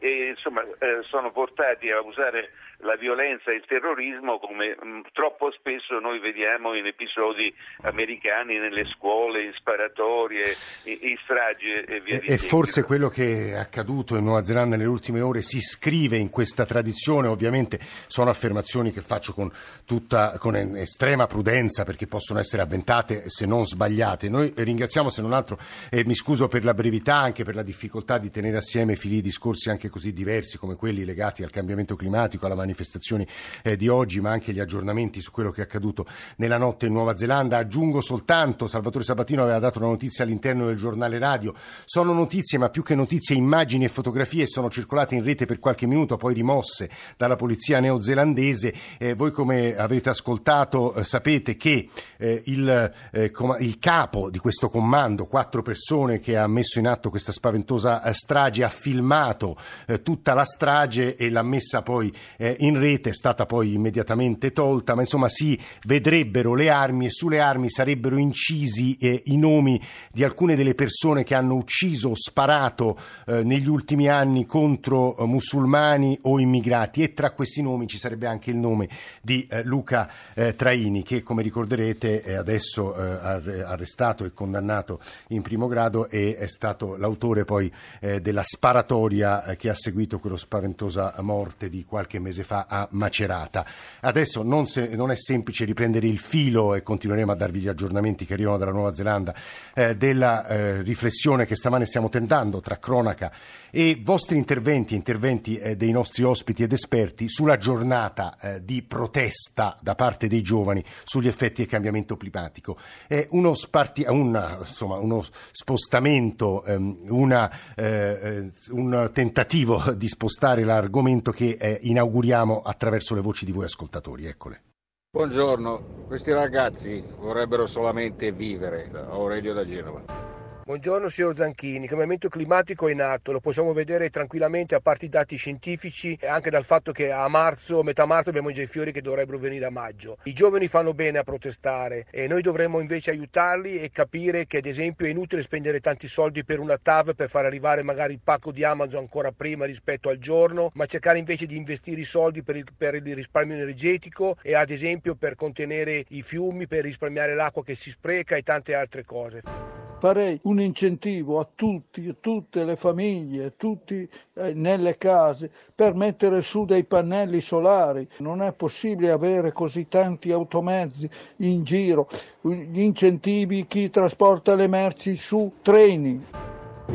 eh. 0.00 0.28
insomma, 0.28 0.62
eh, 0.62 1.02
sono 1.08 1.32
portati 1.32 1.88
a 1.88 2.00
usare 2.00 2.50
la 2.82 2.94
violenza 2.94 3.50
e 3.50 3.56
il 3.56 3.64
terrorismo 3.66 4.38
come 4.38 4.76
mh, 4.80 4.86
mm, 4.86 5.00
troppo 5.12 5.50
spesso 5.50 5.98
noi 5.98 6.20
vediamo 6.20 6.74
in 6.74 6.86
episodi 6.86 7.52
americani 7.82 8.58
nelle 8.58 8.84
scuole, 8.84 9.42
in 9.42 9.52
sparatorie, 9.56 10.54
in, 10.84 10.98
in 11.00 11.16
stragi 11.24 11.72
e 11.72 12.00
via 12.00 12.20
e, 12.20 12.34
e 12.34 12.38
forse 12.38 12.84
quello 12.84 13.08
che 13.08 13.50
è 13.50 13.54
accaduto 13.54 14.16
in 14.16 14.22
Nuova 14.22 14.44
Zelanda 14.44 14.76
nelle 14.76 14.88
ultime 14.88 15.20
ore 15.20 15.42
si 15.42 15.56
iscrive 15.56 16.18
in 16.18 16.30
questa 16.30 16.64
tradizione, 16.64 17.26
ovviamente 17.26 17.78
sono 18.06 18.30
affermazioni 18.30 18.92
che 18.92 19.00
faccio 19.00 19.32
con, 19.32 19.50
tutta, 19.84 20.38
con 20.38 20.54
estrema 20.54 21.07
prudenza 21.26 21.84
perché 21.84 22.06
possono 22.06 22.38
essere 22.38 22.62
avventate 22.62 23.28
se 23.28 23.46
non 23.46 23.66
sbagliate. 23.66 24.28
Noi 24.28 24.52
ringraziamo 24.54 25.08
se 25.08 25.22
non 25.22 25.32
altro 25.32 25.58
e 25.90 26.04
mi 26.04 26.14
scuso 26.14 26.48
per 26.48 26.64
la 26.64 26.74
brevità, 26.74 27.16
anche 27.16 27.44
per 27.44 27.54
la 27.54 27.62
difficoltà 27.62 28.18
di 28.18 28.30
tenere 28.30 28.58
assieme 28.58 28.96
fili 28.96 29.16
di 29.16 29.22
discorsi 29.22 29.70
anche 29.70 29.88
così 29.88 30.12
diversi 30.12 30.58
come 30.58 30.74
quelli 30.74 31.04
legati 31.04 31.42
al 31.42 31.50
cambiamento 31.50 31.94
climatico, 31.94 32.46
alla 32.46 32.54
manifestazioni 32.54 33.26
eh, 33.62 33.76
di 33.76 33.88
oggi, 33.88 34.20
ma 34.20 34.30
anche 34.30 34.52
gli 34.52 34.60
aggiornamenti 34.60 35.20
su 35.20 35.30
quello 35.30 35.50
che 35.50 35.62
è 35.62 35.64
accaduto 35.64 36.06
nella 36.36 36.58
notte 36.58 36.86
in 36.86 36.92
Nuova 36.92 37.16
Zelanda. 37.16 37.58
Aggiungo 37.58 38.00
soltanto, 38.00 38.66
Salvatore 38.66 39.04
Sabatino 39.04 39.42
aveva 39.42 39.58
dato 39.58 39.78
una 39.78 39.88
notizia 39.88 40.24
all'interno 40.24 40.66
del 40.66 40.76
giornale 40.76 41.18
radio, 41.18 41.54
sono 41.84 42.12
notizie, 42.12 42.58
ma 42.58 42.68
più 42.68 42.82
che 42.82 42.94
notizie, 42.94 43.36
immagini 43.36 43.84
e 43.84 43.88
fotografie 43.88 44.46
sono 44.46 44.68
circolate 44.70 45.14
in 45.14 45.24
rete 45.24 45.46
per 45.46 45.58
qualche 45.58 45.86
minuto, 45.86 46.16
poi 46.16 46.34
rimosse 46.34 46.90
dalla 47.16 47.36
polizia 47.36 47.80
neozelandese. 47.80 48.74
Eh, 48.98 49.14
voi 49.14 49.30
come 49.30 49.76
avete 49.76 50.08
ascoltato 50.08 50.97
eh, 50.98 51.04
sapete 51.04 51.56
che 51.56 51.88
eh, 52.16 52.42
il, 52.46 52.92
eh, 53.12 53.30
com- 53.30 53.56
il, 53.60 53.78
capo 53.78 54.30
di 54.30 54.38
questo 54.38 54.68
comando, 54.68 55.26
quattro 55.26 55.62
persone 55.62 56.20
che 56.20 56.36
ha 56.36 56.46
messo 56.46 56.78
in 56.78 56.86
atto 56.86 57.10
questa 57.10 57.32
spaventosa 57.32 58.02
eh, 58.02 58.12
strage, 58.12 58.64
ha 58.64 58.68
filmato 58.68 59.56
tutta 60.02 60.34
la 60.34 60.44
strage 60.44 61.16
e 61.16 61.30
l'ha 61.30 61.42
messa 61.42 61.82
poi 61.82 62.12
in 62.38 62.78
rete, 62.78 63.10
è 63.10 63.12
stata 63.12 63.46
poi 63.46 63.74
immediatamente 63.74 64.52
tolta, 64.52 64.94
ma 64.94 65.02
insomma 65.02 65.28
si 65.28 65.58
vedrebbero 65.86 66.54
le 66.54 66.68
armi 66.70 67.06
e 67.06 67.10
sulle 67.10 67.40
armi 67.40 67.70
sarebbero 67.70 68.16
incisi 68.16 68.96
i 69.00 69.36
nomi 69.36 69.80
di 70.12 70.24
alcune 70.24 70.54
delle 70.54 70.74
persone 70.74 71.24
che 71.24 71.34
hanno 71.34 71.54
ucciso 71.54 72.10
o 72.10 72.14
sparato 72.14 72.98
negli 73.26 73.68
ultimi 73.68 74.08
anni 74.08 74.46
contro 74.46 75.14
musulmani 75.26 76.18
o 76.22 76.38
immigrati. 76.38 77.02
E 77.02 77.12
tra 77.12 77.32
questi 77.32 77.62
nomi 77.62 77.86
ci 77.86 77.98
sarebbe 77.98 78.26
anche 78.26 78.50
il 78.50 78.56
nome 78.56 78.88
di 79.22 79.46
Luca 79.64 80.10
eh, 80.34 80.54
Traini 80.88 81.02
che 81.02 81.22
come 81.22 81.42
ricorderete 81.42 82.22
è 82.22 82.34
adesso 82.34 82.94
eh, 82.94 83.62
arrestato 83.62 84.24
e 84.24 84.32
condannato 84.32 85.00
in 85.28 85.42
primo 85.42 85.66
grado 85.66 86.08
e 86.08 86.36
è 86.36 86.46
stato 86.46 86.96
l'autore 86.96 87.44
poi 87.44 87.70
della 87.98 88.42
sparatoria 88.42 89.54
che 89.56 89.68
ha 89.68 89.74
seguito 89.74 90.18
quello 90.18 90.36
spaventosa 90.36 91.14
morte 91.20 91.68
di 91.68 91.84
qualche 91.84 92.18
mese 92.18 92.42
fa 92.42 92.66
a 92.68 92.88
Macerata. 92.92 93.66
Adesso 94.00 94.42
non, 94.42 94.66
se, 94.66 94.88
non, 94.94 95.10
è 95.10 95.16
semplice 95.16 95.64
riprendere 95.64 96.06
il 96.06 96.18
filo 96.18 96.74
e 96.74 96.82
continueremo 96.82 97.32
a 97.32 97.34
darvi 97.34 97.60
gli 97.60 97.68
aggiornamenti 97.68 98.24
che 98.24 98.34
arrivano 98.34 98.56
dalla 98.56 98.70
Nuova 98.70 98.94
Zelanda 98.94 99.34
eh, 99.74 99.96
della 99.96 100.46
eh, 100.46 100.82
riflessione 100.82 101.44
che 101.44 101.56
stamane 101.56 101.84
stiamo 101.84 102.08
tentando 102.08 102.60
tra 102.60 102.78
cronaca 102.78 103.30
e 103.70 104.00
vostri 104.02 104.38
interventi, 104.38 104.94
interventi 104.94 105.56
eh, 105.56 105.76
dei 105.76 105.90
nostri 105.90 106.22
ospiti 106.22 106.62
ed 106.62 106.72
esperti 106.72 107.28
sulla 107.28 107.56
giornata 107.56 108.36
eh, 108.40 108.64
di 108.64 108.82
protesta 108.82 109.76
da 109.80 109.94
parte 109.94 110.28
dei 110.28 110.42
giovani 110.42 110.77
sugli 111.04 111.28
effetti 111.28 111.62
del 111.62 111.70
cambiamento 111.70 112.16
climatico. 112.16 112.76
È 113.06 113.26
uno, 113.30 113.54
sparti, 113.54 114.04
una, 114.08 114.58
insomma, 114.60 114.96
uno 114.96 115.24
spostamento, 115.50 116.64
ehm, 116.64 116.98
una, 117.08 117.50
eh, 117.74 117.84
eh, 117.84 118.50
un 118.70 119.10
tentativo 119.12 119.92
di 119.92 120.08
spostare 120.08 120.64
l'argomento 120.64 121.30
che 121.30 121.78
inauguriamo 121.82 122.60
attraverso 122.60 123.14
le 123.14 123.20
voci 123.20 123.44
di 123.44 123.52
voi 123.52 123.64
ascoltatori. 123.64 124.26
Eccole. 124.26 124.62
Buongiorno, 125.10 126.04
questi 126.06 126.32
ragazzi 126.32 127.02
vorrebbero 127.18 127.66
solamente 127.66 128.30
vivere. 128.30 128.90
Aurelio 129.08 129.54
da 129.54 129.64
Genova. 129.64 130.27
Buongiorno 130.68 131.08
signor 131.08 131.34
Zanchini, 131.34 131.84
il 131.84 131.88
cambiamento 131.88 132.28
climatico 132.28 132.88
è 132.88 132.92
in 132.92 133.00
atto, 133.00 133.32
lo 133.32 133.40
possiamo 133.40 133.72
vedere 133.72 134.10
tranquillamente 134.10 134.74
a 134.74 134.80
parte 134.80 135.06
i 135.06 135.08
dati 135.08 135.34
scientifici 135.34 136.14
e 136.20 136.26
anche 136.26 136.50
dal 136.50 136.62
fatto 136.62 136.92
che 136.92 137.10
a 137.10 137.26
marzo, 137.28 137.82
metà 137.82 138.04
marzo 138.04 138.28
abbiamo 138.28 138.50
già 138.50 138.60
i 138.60 138.66
fiori 138.66 138.92
che 138.92 139.00
dovrebbero 139.00 139.38
venire 139.38 139.64
a 139.64 139.70
maggio. 139.70 140.18
I 140.24 140.34
giovani 140.34 140.68
fanno 140.68 140.92
bene 140.92 141.16
a 141.16 141.22
protestare 141.22 142.04
e 142.10 142.26
noi 142.26 142.42
dovremmo 142.42 142.80
invece 142.80 143.12
aiutarli 143.12 143.80
e 143.80 143.88
capire 143.90 144.46
che 144.46 144.58
ad 144.58 144.66
esempio 144.66 145.06
è 145.06 145.08
inutile 145.08 145.40
spendere 145.40 145.80
tanti 145.80 146.06
soldi 146.06 146.44
per 146.44 146.58
una 146.60 146.76
TAV 146.76 147.14
per 147.14 147.30
far 147.30 147.46
arrivare 147.46 147.82
magari 147.82 148.12
il 148.12 148.20
pacco 148.22 148.52
di 148.52 148.62
Amazon 148.62 149.00
ancora 149.00 149.32
prima 149.32 149.64
rispetto 149.64 150.10
al 150.10 150.18
giorno, 150.18 150.70
ma 150.74 150.84
cercare 150.84 151.16
invece 151.16 151.46
di 151.46 151.56
investire 151.56 151.98
i 151.98 152.04
soldi 152.04 152.42
per 152.42 152.56
il, 152.56 152.66
per 152.76 152.94
il 152.94 153.14
risparmio 153.14 153.54
energetico 153.54 154.36
e 154.42 154.54
ad 154.54 154.68
esempio 154.68 155.14
per 155.14 155.34
contenere 155.34 156.04
i 156.08 156.20
fiumi, 156.20 156.66
per 156.66 156.82
risparmiare 156.82 157.34
l'acqua 157.34 157.64
che 157.64 157.74
si 157.74 157.88
spreca 157.88 158.36
e 158.36 158.42
tante 158.42 158.74
altre 158.74 159.02
cose 159.02 159.67
farei 159.98 160.38
un 160.44 160.60
incentivo 160.60 161.40
a 161.40 161.48
tutti, 161.54 162.08
a 162.08 162.14
tutte 162.18 162.64
le 162.64 162.76
famiglie, 162.76 163.54
tutti 163.56 164.08
eh, 164.34 164.54
nelle 164.54 164.96
case 164.96 165.50
per 165.74 165.94
mettere 165.94 166.40
su 166.40 166.64
dei 166.64 166.84
pannelli 166.84 167.40
solari. 167.40 168.08
Non 168.18 168.42
è 168.42 168.52
possibile 168.52 169.10
avere 169.10 169.52
così 169.52 169.88
tanti 169.88 170.30
automezzi 170.32 171.08
in 171.38 171.64
giro, 171.64 172.08
gli 172.40 172.80
incentivi 172.80 173.66
chi 173.66 173.90
trasporta 173.90 174.54
le 174.54 174.66
merci 174.66 175.16
su 175.16 175.52
treni. 175.62 176.26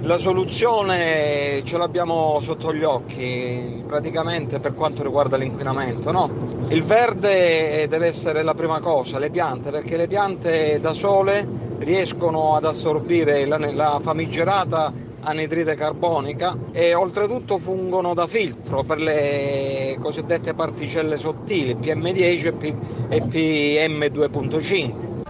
La 0.02 0.18
soluzione 0.18 1.62
ce 1.64 1.78
l'abbiamo 1.78 2.40
sotto 2.42 2.74
gli 2.74 2.84
occhi 2.84 3.84
praticamente 3.86 4.60
per 4.60 4.74
quanto 4.74 5.04
riguarda 5.04 5.38
l'inquinamento. 5.38 6.12
No? 6.12 6.30
Il 6.70 6.84
verde 6.84 7.88
deve 7.88 8.08
essere 8.08 8.42
la 8.42 8.56
prima 8.56 8.80
cosa, 8.80 9.20
le 9.20 9.30
piante, 9.30 9.70
perché 9.70 9.96
le 9.96 10.08
piante 10.08 10.80
da 10.80 10.94
sole 10.94 11.73
riescono 11.84 12.56
ad 12.56 12.66
assorbire 12.66 13.46
la, 13.46 13.58
la 13.58 14.00
famigerata 14.02 14.94
anidride 15.22 15.76
carbonica 15.76 16.58
e 16.72 16.94
oltretutto 16.94 17.58
fungono 17.58 18.14
da 18.14 18.28
filtro 18.28 18.84
per 18.84 19.00
le 19.00 19.98
cosiddette 20.00 20.54
particelle 20.54 21.18
sottili 21.18 21.76
PM10 21.76 22.76
e 23.10 23.22
PM2.5 23.24 25.22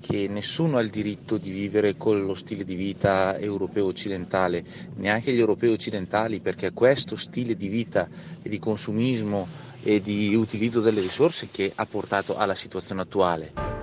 che 0.00 0.26
nessuno 0.26 0.78
ha 0.78 0.80
il 0.80 0.88
diritto 0.88 1.36
di 1.36 1.50
vivere 1.50 1.96
con 1.96 2.24
lo 2.24 2.32
stile 2.32 2.64
di 2.64 2.76
vita 2.76 3.36
europeo 3.36 3.84
occidentale, 3.84 4.64
neanche 4.94 5.32
gli 5.32 5.38
europei 5.38 5.70
occidentali, 5.70 6.40
perché 6.40 6.68
è 6.68 6.72
questo 6.72 7.14
stile 7.14 7.54
di 7.54 7.68
vita 7.68 8.08
e 8.42 8.48
di 8.48 8.58
consumismo 8.58 9.46
e 9.82 10.00
di 10.00 10.34
utilizzo 10.34 10.80
delle 10.80 11.02
risorse 11.02 11.48
che 11.50 11.72
ha 11.74 11.84
portato 11.84 12.36
alla 12.38 12.54
situazione 12.54 13.02
attuale. 13.02 13.77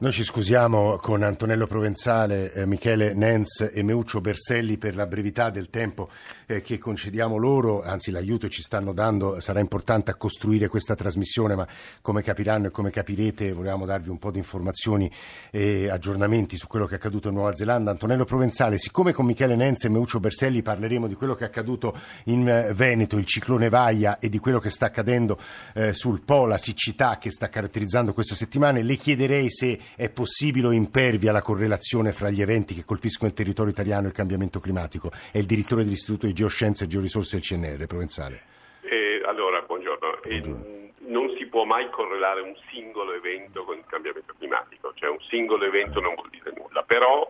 Noi 0.00 0.12
ci 0.12 0.22
scusiamo 0.22 0.96
con 0.98 1.24
Antonello 1.24 1.66
Provenzale, 1.66 2.52
eh, 2.52 2.64
Michele 2.66 3.14
Nenz 3.14 3.68
e 3.74 3.82
Meuccio 3.82 4.20
Berselli 4.20 4.78
per 4.78 4.94
la 4.94 5.06
brevità 5.06 5.50
del 5.50 5.70
tempo 5.70 6.08
eh, 6.46 6.60
che 6.60 6.78
concediamo 6.78 7.36
loro, 7.36 7.82
anzi 7.82 8.12
l'aiuto 8.12 8.48
ci 8.48 8.62
stanno 8.62 8.92
dando 8.92 9.40
sarà 9.40 9.58
importante 9.58 10.12
a 10.12 10.14
costruire 10.14 10.68
questa 10.68 10.94
trasmissione, 10.94 11.56
ma 11.56 11.66
come 12.00 12.22
capiranno 12.22 12.68
e 12.68 12.70
come 12.70 12.90
capirete 12.90 13.50
volevamo 13.50 13.86
darvi 13.86 14.08
un 14.08 14.18
po' 14.18 14.30
di 14.30 14.38
informazioni 14.38 15.10
e 15.50 15.90
aggiornamenti 15.90 16.56
su 16.56 16.68
quello 16.68 16.86
che 16.86 16.92
è 16.92 16.98
accaduto 16.98 17.26
in 17.26 17.34
Nuova 17.34 17.56
Zelanda. 17.56 17.90
Antonello 17.90 18.24
Provenzale, 18.24 18.78
siccome 18.78 19.12
con 19.12 19.26
Michele 19.26 19.56
Nenz 19.56 19.82
e 19.82 19.88
Meuccio 19.88 20.20
Berselli 20.20 20.62
parleremo 20.62 21.08
di 21.08 21.14
quello 21.14 21.34
che 21.34 21.42
è 21.42 21.48
accaduto 21.48 21.98
in 22.26 22.48
eh, 22.48 22.72
Veneto, 22.72 23.16
il 23.16 23.26
ciclone 23.26 23.68
Vaia 23.68 24.20
e 24.20 24.28
di 24.28 24.38
quello 24.38 24.60
che 24.60 24.70
sta 24.70 24.86
accadendo 24.86 25.36
eh, 25.74 25.92
sul 25.92 26.20
Po, 26.20 26.46
la 26.46 26.56
siccità 26.56 27.18
che 27.18 27.32
sta 27.32 27.48
caratterizzando 27.48 28.12
queste 28.12 28.36
settimane, 28.36 28.84
le 28.84 28.94
chiederei 28.94 29.50
se 29.50 29.86
è 29.96 30.10
possibile 30.10 30.68
o 30.68 30.72
impervia 30.72 31.32
la 31.32 31.42
correlazione 31.42 32.12
fra 32.12 32.30
gli 32.30 32.40
eventi 32.40 32.74
che 32.74 32.84
colpiscono 32.84 33.30
il 33.30 33.36
territorio 33.36 33.72
italiano 33.72 34.04
e 34.04 34.08
il 34.08 34.14
cambiamento 34.14 34.60
climatico? 34.60 35.10
È 35.32 35.38
il 35.38 35.46
direttore 35.46 35.84
dell'Istituto 35.84 36.26
di 36.26 36.32
Geoscienze 36.32 36.84
e 36.84 36.86
Georisorse 36.86 37.36
del 37.36 37.44
CNR, 37.44 37.86
Provenzale. 37.86 38.42
Eh, 38.82 39.22
allora, 39.24 39.60
buongiorno. 39.62 40.18
buongiorno. 40.22 40.64
non 41.06 41.34
si 41.36 41.46
può 41.46 41.64
mai 41.64 41.88
correlare 41.90 42.40
un 42.40 42.54
singolo 42.70 43.14
evento 43.14 43.64
con 43.64 43.76
il 43.76 43.84
cambiamento 43.86 44.34
climatico, 44.38 44.92
cioè 44.94 45.10
un 45.10 45.20
singolo 45.28 45.64
evento 45.64 46.00
non 46.00 46.14
vuol 46.14 46.30
dire 46.30 46.52
nulla, 46.56 46.82
però 46.82 47.28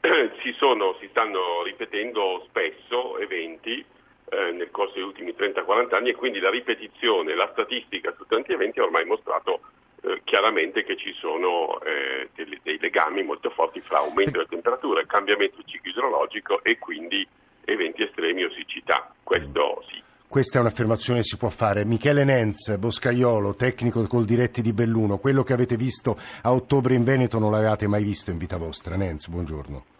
si, 0.42 0.52
sono, 0.58 0.96
si 1.00 1.08
stanno 1.10 1.62
ripetendo 1.62 2.44
spesso 2.48 3.18
eventi 3.18 3.84
eh, 4.28 4.50
nel 4.52 4.70
corso 4.70 4.94
degli 4.94 5.04
ultimi 5.04 5.34
30-40 5.36 5.94
anni 5.94 6.10
e 6.10 6.14
quindi 6.14 6.38
la 6.38 6.50
ripetizione, 6.50 7.34
la 7.34 7.48
statistica 7.52 8.12
su 8.16 8.26
tanti 8.26 8.52
eventi 8.52 8.80
ha 8.80 8.84
ormai 8.84 9.04
mostrato 9.04 9.60
eh, 10.06 10.20
chiaramente 10.22 10.84
che 10.84 10.96
ci 10.96 11.12
sono 11.18 11.80
eh, 11.80 12.28
dei, 12.36 12.60
dei, 12.62 12.78
legami 12.78 13.24
molto 13.24 13.50
forti 13.50 13.80
fra 13.80 13.98
aumento 13.98 14.30
della 14.30 14.46
temperatura, 14.46 15.04
cambiamento 15.04 15.62
ciclo 15.64 15.90
idrologico 15.90 16.62
e 16.62 16.78
quindi 16.78 17.26
eventi 17.64 18.04
estremi 18.04 18.44
o 18.44 18.50
siccità. 18.52 19.12
Questo 19.24 19.82
sì. 19.88 20.00
Questa 20.28 20.58
è 20.58 20.60
un'affermazione 20.60 21.20
che 21.20 21.24
si 21.24 21.36
può 21.36 21.48
fare. 21.48 21.84
Michele 21.84 22.22
Nenz, 22.22 22.76
boscaiolo, 22.76 23.56
tecnico 23.56 24.06
col 24.06 24.24
diretti 24.24 24.62
di 24.62 24.72
Belluno, 24.72 25.18
quello 25.18 25.42
che 25.42 25.52
avete 25.52 25.76
visto 25.76 26.16
a 26.42 26.52
ottobre 26.52 26.94
in 26.94 27.02
Veneto 27.02 27.40
non 27.40 27.50
l'avevate 27.50 27.88
mai 27.88 28.04
visto 28.04 28.30
in 28.30 28.38
vita 28.38 28.56
vostra. 28.56 28.94
Nenz, 28.96 29.26
buongiorno. 29.26 29.95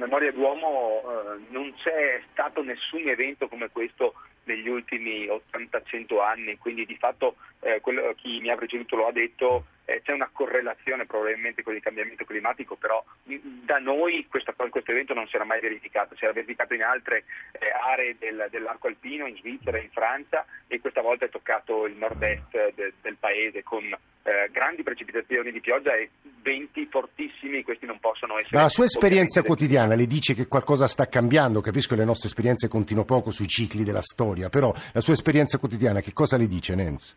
Memoria 0.00 0.32
d'uomo 0.32 1.02
eh, 1.02 1.40
non 1.50 1.74
c'è 1.74 2.22
stato 2.32 2.62
nessun 2.62 3.06
evento 3.06 3.48
come 3.48 3.68
questo 3.68 4.14
negli 4.44 4.68
ultimi 4.68 5.26
80-100 5.26 6.20
anni, 6.22 6.56
quindi 6.56 6.86
di 6.86 6.96
fatto 6.96 7.36
eh, 7.60 7.80
quello, 7.82 8.14
chi 8.16 8.40
mi 8.40 8.48
ha 8.48 8.56
preceduto 8.56 8.96
lo 8.96 9.08
ha 9.08 9.12
detto, 9.12 9.66
eh, 9.84 10.00
c'è 10.02 10.12
una 10.12 10.30
correlazione 10.32 11.04
probabilmente 11.04 11.62
con 11.62 11.74
il 11.74 11.82
cambiamento 11.82 12.24
climatico, 12.24 12.76
però 12.76 13.04
da 13.24 13.78
noi 13.78 14.26
questa, 14.28 14.54
questo 14.54 14.90
evento 14.90 15.12
non 15.12 15.28
si 15.28 15.36
era 15.36 15.44
mai 15.44 15.60
verificato, 15.60 16.16
si 16.16 16.24
era 16.24 16.32
verificato 16.32 16.72
in 16.72 16.82
altre 16.82 17.24
eh, 17.52 17.70
aree 17.70 18.16
del, 18.18 18.48
dell'arco 18.50 18.86
alpino, 18.86 19.26
in 19.26 19.36
Svizzera, 19.36 19.78
in 19.78 19.90
Francia 19.90 20.46
e 20.66 20.80
questa 20.80 21.02
volta 21.02 21.26
è 21.26 21.28
toccato 21.28 21.86
il 21.86 21.96
nord-est 21.96 22.72
de, 22.74 22.94
del 23.02 23.16
paese 23.16 23.62
con 23.62 23.84
eh, 24.22 24.50
grandi 24.52 24.82
precipitazioni 24.82 25.50
di 25.50 25.60
pioggia 25.60 25.94
e 25.94 26.10
venti 26.42 26.86
fortissimi, 26.90 27.62
questi 27.62 27.86
non 27.86 27.98
possono 28.00 28.38
essere... 28.38 28.56
Ma 28.56 28.62
la 28.62 28.68
sua 28.68 28.84
esperienza 28.84 29.42
quotidiana 29.42 29.89
le 29.94 30.06
dice 30.06 30.34
che 30.34 30.46
qualcosa 30.46 30.86
sta 30.86 31.06
cambiando, 31.08 31.60
capisco 31.60 31.94
che 31.94 32.00
le 32.00 32.06
nostre 32.06 32.28
esperienze 32.28 32.68
continuano 32.68 33.06
poco 33.06 33.30
sui 33.30 33.46
cicli 33.46 33.84
della 33.84 34.02
storia, 34.02 34.48
però 34.48 34.72
la 34.92 35.00
sua 35.00 35.14
esperienza 35.14 35.58
quotidiana 35.58 36.00
che 36.00 36.12
cosa 36.12 36.36
le 36.36 36.46
dice 36.46 36.74
Nenz? 36.74 37.16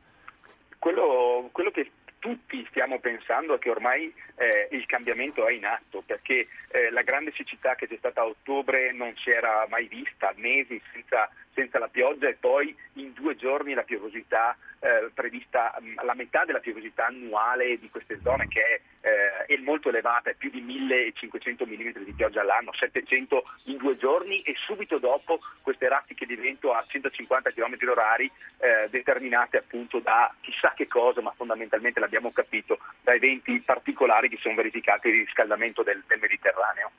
Quello, 0.80 1.50
quello 1.52 1.72
che 1.72 1.90
tutti 2.24 2.66
stiamo 2.70 3.00
pensando 3.00 3.58
che 3.58 3.70
ormai 3.70 4.14
eh, 4.36 4.70
il 4.72 4.86
cambiamento 4.86 5.46
è 5.46 5.52
in 5.52 5.66
atto 5.66 6.04
perché 6.06 6.48
eh, 6.70 6.90
la 6.90 7.02
grande 7.02 7.34
siccità 7.36 7.76
che 7.76 7.86
c'è 7.86 7.98
stata 7.98 8.22
a 8.22 8.26
ottobre 8.26 8.94
non 8.94 9.14
si 9.18 9.30
era 9.30 9.66
mai 9.70 9.88
vista, 9.88 10.32
mesi 10.38 10.82
senza, 10.94 11.30
senza 11.54 11.80
la 11.80 11.88
pioggia 11.88 12.28
e 12.28 12.38
poi 12.40 12.76
in 12.94 13.14
due 13.14 13.36
giorni 13.36 13.74
la 13.74 13.84
piovosità 13.84 14.56
eh, 14.80 15.10
prevista, 15.14 15.74
la 16.04 16.14
metà 16.14 16.44
della 16.46 16.60
piovosità 16.60 17.06
annuale 17.06 17.80
di 17.80 17.90
queste 17.90 18.20
zone 18.22 18.48
che 18.48 18.62
è, 18.62 18.82
eh, 19.08 19.46
è 19.46 19.58
molto 19.58 19.90
elevata, 19.90 20.30
è 20.30 20.36
più 20.36 20.50
di 20.50 20.62
1500 20.62 21.66
mm 21.66 22.04
di 22.04 22.14
pioggia 22.14 22.42
all'anno, 22.42 22.74
700 22.74 23.44
in 23.66 23.78
due 23.78 23.96
giorni 23.96 24.42
e 24.42 24.56
subito 24.66 24.98
dopo 24.98 25.40
queste 25.62 25.88
raffiche 25.88 26.26
di 26.26 26.36
vento 26.36 26.74
a 26.74 26.84
150 26.86 27.52
km 27.52 27.78
orari 27.90 28.30
eh, 28.58 28.90
determinate 28.90 29.58
appunto 29.58 30.00
da 30.00 30.34
chissà 30.42 30.74
che 30.76 30.88
cosa, 30.88 31.22
ma 31.22 31.32
fondamentalmente 31.32 32.00
la 32.00 32.06
abbiamo 32.06 32.32
capito 32.32 32.80
da 33.02 33.14
eventi 33.14 33.60
particolari 33.62 34.28
che 34.28 34.38
sono 34.42 34.56
verificati 34.56 35.10
di 35.10 35.20
riscaldamento 35.20 35.84
del, 35.84 36.04
del 36.06 36.20
Mediterraneo. 36.20 36.92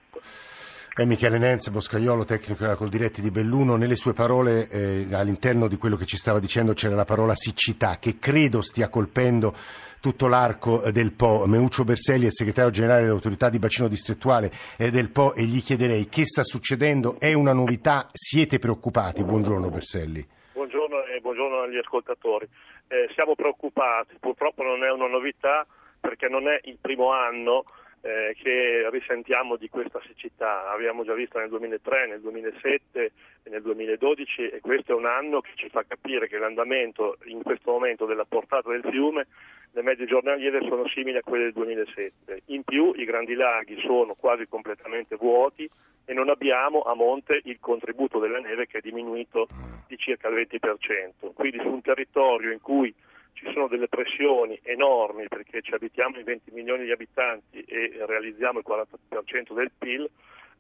È 0.97 1.05
Michele 1.05 1.39
Nenz, 1.39 1.71
boscaiolo, 1.71 2.25
tecnico 2.25 2.73
col 2.77 2.89
diretti 2.89 3.21
di 3.21 3.33
Belluno. 3.33 3.75
Nelle 3.75 3.97
sue 3.97 4.13
parole, 4.13 4.69
eh, 4.69 5.09
all'interno 5.13 5.67
di 5.67 5.77
quello 5.77 5.97
che 5.97 6.07
ci 6.07 6.17
stava 6.17 6.39
dicendo, 6.39 6.73
c'era 6.73 6.95
la 6.95 7.05
parola 7.05 7.35
siccità, 7.35 7.99
che 7.99 8.19
credo 8.21 8.61
stia 8.61 8.89
colpendo 8.89 9.53
tutto 10.01 10.29
l'arco 10.29 10.89
del 10.93 11.13
Po. 11.13 11.47
Meuccio 11.47 11.83
Berselli 11.83 12.27
è 12.27 12.31
segretario 12.31 12.71
generale 12.71 13.03
dell'autorità 13.03 13.49
di 13.49 13.59
bacino 13.59 13.89
distrettuale 13.89 14.53
eh, 14.79 14.93
del 14.93 15.11
Po 15.11 15.35
e 15.35 15.43
gli 15.43 15.63
chiederei 15.63 16.09
che 16.09 16.25
sta 16.25 16.45
succedendo, 16.45 17.17
è 17.19 17.33
una 17.33 17.53
novità, 17.53 18.09
siete 18.13 18.61
preoccupati? 18.61 19.25
Buongiorno 19.25 19.69
Berselli. 19.71 20.25
Buongiorno 20.53 21.07
e 21.07 21.19
buongiorno 21.21 21.63
agli 21.63 21.79
ascoltatori 21.79 22.49
eh, 22.89 23.09
siamo 23.15 23.35
preoccupati, 23.35 24.17
purtroppo 24.21 24.63
non 24.63 24.85
è 24.85 24.91
una 24.91 25.09
novità 25.09 25.67
perché 26.01 26.29
non 26.29 26.49
è 26.49 26.61
il 26.65 26.79
primo 26.81 27.13
anno 27.13 27.65
eh, 28.05 28.37
che 28.37 28.87
risentiamo 28.91 29.57
di 29.57 29.71
questa 29.71 29.99
siccità. 30.07 30.71
Abbiamo 30.71 31.05
già 31.05 31.15
visto 31.15 31.39
nel 31.39 31.49
2003, 31.49 32.07
nel 32.07 32.21
2007 32.21 33.13
e 33.43 33.51
nel 33.51 33.63
2012 33.63 34.49
e 34.49 34.61
questo 34.61 34.93
è 34.93 34.95
un 34.95 35.07
anno 35.07 35.41
che 35.41 35.53
ci 35.55 35.71
fa 35.71 35.85
capire 35.89 36.29
che 36.29 36.37
l'andamento 36.37 37.17
in 37.25 37.43
questo 37.43 37.71
momento 37.71 38.05
della 38.05 38.27
portata 38.27 38.69
del 38.69 38.85
fiume, 38.91 39.27
le 39.73 39.83
medie 39.83 40.05
giornaliere 40.05 40.61
sono 40.69 40.87
simili 40.89 41.17
a 41.17 41.23
quelle 41.23 41.45
del 41.45 41.55
2007. 41.55 42.43
In 42.47 42.63
più 42.63 42.93
i 42.95 43.07
grandi 43.07 43.33
laghi 43.33 43.81
sono 43.81 44.13
quasi 44.13 44.47
completamente 44.49 45.17
vuoti 45.17 45.69
e 46.05 46.13
non 46.13 46.29
abbiamo 46.29 46.83
a 46.83 46.95
monte 46.95 47.41
il 47.45 47.57
contributo 47.59 48.19
della 48.19 48.39
neve 48.39 48.67
che 48.67 48.79
è 48.79 48.81
diminuito 48.83 49.49
di 49.87 49.97
circa 49.97 50.29
il 50.29 50.47
20%. 50.47 51.33
Quindi 51.33 51.59
su 51.59 51.69
un 51.69 51.81
territorio 51.81 52.53
in 52.53 52.61
cui 52.61 52.95
ci 53.35 53.51
sono 53.53 53.69
delle 53.69 53.89
pressioni 53.89 54.59
enormi 54.63 55.29
perché 55.29 55.61
ci 55.61 55.75
abitiamo 55.75 56.19
in 56.19 56.25
20 56.25 56.51
milioni 56.53 56.85
di 56.85 56.93
abitanti 56.93 57.61
e 57.63 57.93
realizziamo 58.07 58.61
il 58.61 58.65
40% 58.67 59.55
del 59.55 59.71
PIL, 59.77 60.09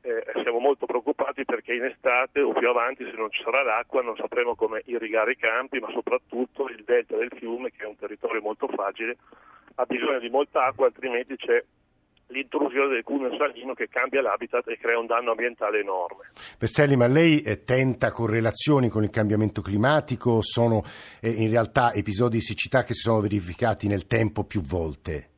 eh, 0.02 0.22
siamo 0.42 0.58
molto 0.58 0.84
preoccupati 0.84 1.44
perché 1.44 1.72
in 1.72 1.84
estate 1.84 2.40
o 2.42 2.52
più 2.52 2.68
avanti 2.68 3.04
se 3.04 3.16
non 3.16 3.30
ci 3.30 3.42
sarà 3.42 3.62
l'acqua 3.62 4.02
non 4.02 4.16
sapremo 4.16 4.54
come 4.54 4.82
irrigare 4.84 5.32
i 5.32 5.36
campi, 5.36 5.78
ma 5.78 5.90
soprattutto 5.92 6.68
il 6.68 6.84
delta 6.84 7.16
del 7.16 7.32
fiume, 7.34 7.70
che 7.70 7.84
è 7.84 7.86
un 7.86 7.96
territorio 7.96 8.42
molto 8.42 8.68
fragile, 8.68 9.16
ha 9.76 9.84
bisogno 9.86 10.18
di 10.18 10.28
molta 10.28 10.64
acqua, 10.64 10.86
altrimenti 10.86 11.36
c'è 11.36 11.64
l'intrusione 12.28 12.94
del 12.94 13.02
cuneo 13.02 13.36
salino 13.36 13.74
che 13.74 13.88
cambia 13.88 14.22
l'habitat 14.22 14.68
e 14.68 14.78
crea 14.78 14.98
un 14.98 15.06
danno 15.06 15.30
ambientale 15.30 15.80
enorme. 15.80 16.28
Berselli, 16.58 16.96
ma 16.96 17.06
lei 17.06 17.40
eh, 17.42 17.64
tenta 17.64 18.10
correlazioni 18.10 18.88
con 18.88 19.02
il 19.02 19.10
cambiamento 19.10 19.60
climatico? 19.60 20.40
Sono 20.40 20.82
eh, 21.20 21.30
in 21.30 21.50
realtà 21.50 21.92
episodi 21.92 22.36
di 22.36 22.42
siccità 22.42 22.82
che 22.82 22.94
si 22.94 23.02
sono 23.02 23.20
verificati 23.20 23.88
nel 23.88 24.06
tempo 24.06 24.44
più 24.44 24.62
volte? 24.62 25.28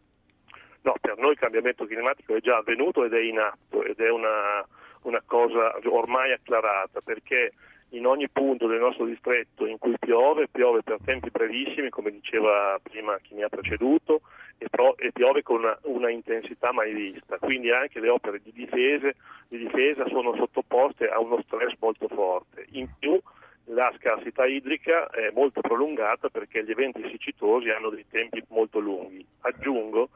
No, 0.83 0.95
per 1.01 1.19
noi 1.19 1.33
il 1.33 1.39
cambiamento 1.39 1.85
climatico 1.85 2.37
è 2.37 2.41
già 2.41 2.59
avvenuto 2.59 3.05
ed 3.05 3.13
è 3.13 3.21
in 3.21 3.39
atto 3.39 3.83
ed 3.83 3.99
è 3.99 4.09
una, 4.09 4.65
una 5.03 5.23
cosa 5.27 5.75
ormai 5.91 6.33
acclarata 6.33 7.01
perché 7.01 7.53
in 7.91 8.07
ogni 8.07 8.29
punto 8.29 8.67
del 8.67 8.81
nostro 8.81 9.05
distretto 9.05 9.67
in 9.67 9.79
cui 9.79 9.97
piove, 9.99 10.49
piove 10.49 10.83
per 10.83 10.99
tempi 11.05 11.31
brevissimi, 11.31 11.89
come 11.89 12.11
diceva 12.11 12.79
prima 12.83 13.19
chi 13.23 13.35
mi 13.35 13.43
ha 13.43 13.49
preceduto, 13.49 14.23
e, 14.59 14.69
pro, 14.69 14.97
e 14.97 15.13
piove 15.13 15.43
con 15.43 15.59
una, 15.59 15.79
una, 15.83 16.11
intensità 16.11 16.73
mai 16.73 16.93
vista. 16.93 17.39
Quindi 17.39 17.71
anche 17.71 18.01
le 18.01 18.09
opere 18.09 18.41
di, 18.43 18.53
difese, 18.53 19.15
di 19.49 19.59
difesa 19.59 20.07
sono 20.09 20.35
sottoposte 20.35 21.09
a 21.09 21.21
uno 21.21 21.41
stress 21.43 21.75
molto 21.79 22.09
forte. 22.09 22.67
In 22.73 22.89
più 22.99 23.21
la 23.71 23.93
scarsità 23.99 24.47
idrica 24.47 25.09
è 25.11 25.31
molto 25.33 25.61
prolungata 25.61 26.29
perché 26.29 26.65
gli 26.65 26.71
eventi 26.71 27.07
siccitosi 27.11 27.69
hanno 27.71 27.91
dei 27.91 28.07
tempi 28.09 28.43
molto 28.49 28.79
lunghi. 28.79 29.25
Aggiungo 29.41 30.11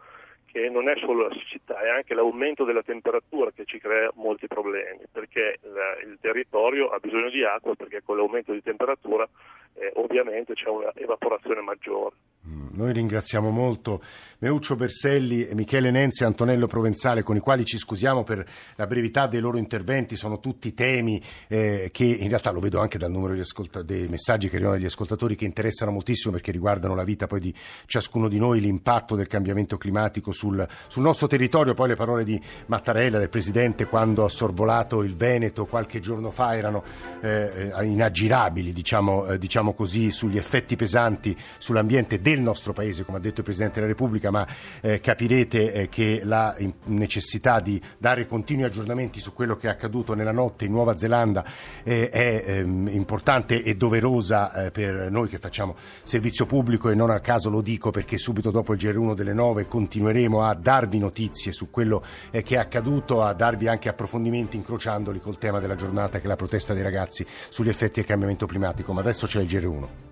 che 0.52 0.68
non 0.68 0.88
è 0.88 0.96
solo 0.98 1.28
la 1.28 1.34
siccità, 1.34 1.80
è 1.80 1.88
anche 1.88 2.14
l'aumento 2.14 2.64
della 2.64 2.82
temperatura 2.82 3.52
che 3.52 3.64
ci 3.64 3.78
crea 3.78 4.10
molti 4.14 4.46
problemi, 4.48 5.04
perché 5.10 5.58
il 5.62 6.18
territorio 6.20 6.88
ha 6.88 6.98
bisogno 6.98 7.30
di 7.30 7.44
acqua 7.44 7.74
perché 7.74 8.02
con 8.02 8.16
l'aumento 8.16 8.52
di 8.52 8.62
temperatura 8.62 9.28
eh, 9.74 9.92
ovviamente 9.94 10.54
c'è 10.54 10.68
un'evaporazione 10.68 11.60
maggiore. 11.60 12.16
Mm, 12.50 12.66
noi 12.72 12.92
ringraziamo 12.92 13.50
molto 13.50 14.02
Meuccio 14.38 14.74
Berselli, 14.74 15.48
Michele 15.52 15.90
Nenzi 15.90 16.24
e 16.24 16.26
Antonello 16.26 16.66
Provenzale 16.66 17.22
con 17.22 17.36
i 17.36 17.38
quali 17.38 17.64
ci 17.64 17.78
scusiamo 17.78 18.24
per 18.24 18.44
la 18.74 18.86
brevità 18.86 19.28
dei 19.28 19.40
loro 19.40 19.56
interventi, 19.56 20.16
sono 20.16 20.40
tutti 20.40 20.74
temi 20.74 21.22
eh, 21.46 21.90
che 21.92 22.04
in 22.04 22.28
realtà 22.28 22.50
lo 22.50 22.58
vedo 22.58 22.80
anche 22.80 22.98
dal 22.98 23.10
numero 23.10 23.38
ascolta- 23.38 23.82
dei 23.82 24.08
messaggi 24.08 24.48
che 24.48 24.56
arrivano 24.56 24.76
dagli 24.76 24.86
ascoltatori 24.86 25.36
che 25.36 25.44
interessano 25.44 25.92
moltissimo 25.92 26.32
perché 26.32 26.50
riguardano 26.50 26.94
la 26.94 27.04
vita 27.04 27.26
poi 27.26 27.38
di 27.40 27.54
ciascuno 27.86 28.28
di 28.28 28.38
noi, 28.38 28.60
l'impatto 28.60 29.14
del 29.14 29.28
cambiamento 29.28 29.76
climatico 29.76 30.32
sul, 30.32 30.66
sul 30.88 31.02
nostro 31.02 31.28
territorio, 31.28 31.74
poi 31.74 31.88
le 31.88 31.96
parole 31.96 32.24
di 32.24 32.40
Mattarella, 32.66 33.18
del 33.18 33.28
Presidente 33.28 33.84
quando 33.84 34.24
ha 34.24 34.28
sorvolato 34.28 35.02
il 35.02 35.14
Veneto 35.14 35.66
qualche 35.66 36.00
giorno 36.00 36.30
fa 36.30 36.56
erano 36.56 36.82
eh, 37.20 37.70
inaggirabili, 37.82 38.72
diciamo, 38.72 39.26
eh, 39.26 39.38
diciamo 39.38 39.74
così, 39.74 40.10
sugli 40.10 40.38
effetti 40.38 40.74
pesanti 40.74 41.36
sull'ambiente 41.58 42.20
del 42.20 42.39
nostro 42.42 42.72
Paese, 42.72 43.04
come 43.04 43.18
ha 43.18 43.20
detto 43.20 43.40
il 43.40 43.44
Presidente 43.44 43.80
della 43.80 43.92
Repubblica, 43.92 44.30
ma 44.30 44.46
eh, 44.80 45.00
capirete 45.00 45.72
eh, 45.72 45.88
che 45.88 46.20
la 46.24 46.56
necessità 46.84 47.60
di 47.60 47.80
dare 47.98 48.26
continui 48.26 48.64
aggiornamenti 48.64 49.20
su 49.20 49.32
quello 49.32 49.56
che 49.56 49.68
è 49.68 49.70
accaduto 49.70 50.14
nella 50.14 50.32
notte 50.32 50.64
in 50.64 50.72
Nuova 50.72 50.96
Zelanda 50.96 51.44
eh, 51.82 52.08
è 52.10 52.44
ehm, 52.46 52.88
importante 52.88 53.62
e 53.62 53.74
doverosa 53.74 54.66
eh, 54.66 54.70
per 54.70 55.10
noi 55.10 55.28
che 55.28 55.38
facciamo 55.38 55.74
servizio 56.02 56.46
pubblico 56.46 56.90
e 56.90 56.94
non 56.94 57.10
a 57.10 57.20
caso 57.20 57.50
lo 57.50 57.60
dico 57.60 57.90
perché 57.90 58.18
subito 58.18 58.50
dopo 58.50 58.74
il 58.74 58.78
GR1 58.78 59.14
delle 59.14 59.32
9 59.32 59.66
continueremo 59.66 59.98
continueremo 60.00 60.44
a 60.44 60.54
darvi 60.54 60.98
notizie 60.98 61.52
su 61.52 61.70
quello 61.70 62.02
eh, 62.30 62.42
che 62.42 62.56
è 62.56 62.58
accaduto, 62.58 63.22
a 63.22 63.32
darvi 63.32 63.68
anche 63.68 63.88
approfondimenti 63.88 64.56
incrociandoli 64.56 65.20
col 65.20 65.38
tema 65.38 65.58
della 65.58 65.74
giornata 65.74 66.18
che 66.18 66.24
è 66.24 66.28
la 66.28 66.36
protesta 66.36 66.74
dei 66.74 66.82
ragazzi 66.82 67.26
sugli 67.48 67.68
effetti 67.68 68.00
del 68.00 68.06
cambiamento 68.06 68.46
climatico. 68.46 68.92
Ma 68.92 69.00
adesso 69.00 69.26
c'è 69.26 69.40
il 69.40 69.46
GR1. 69.46 70.09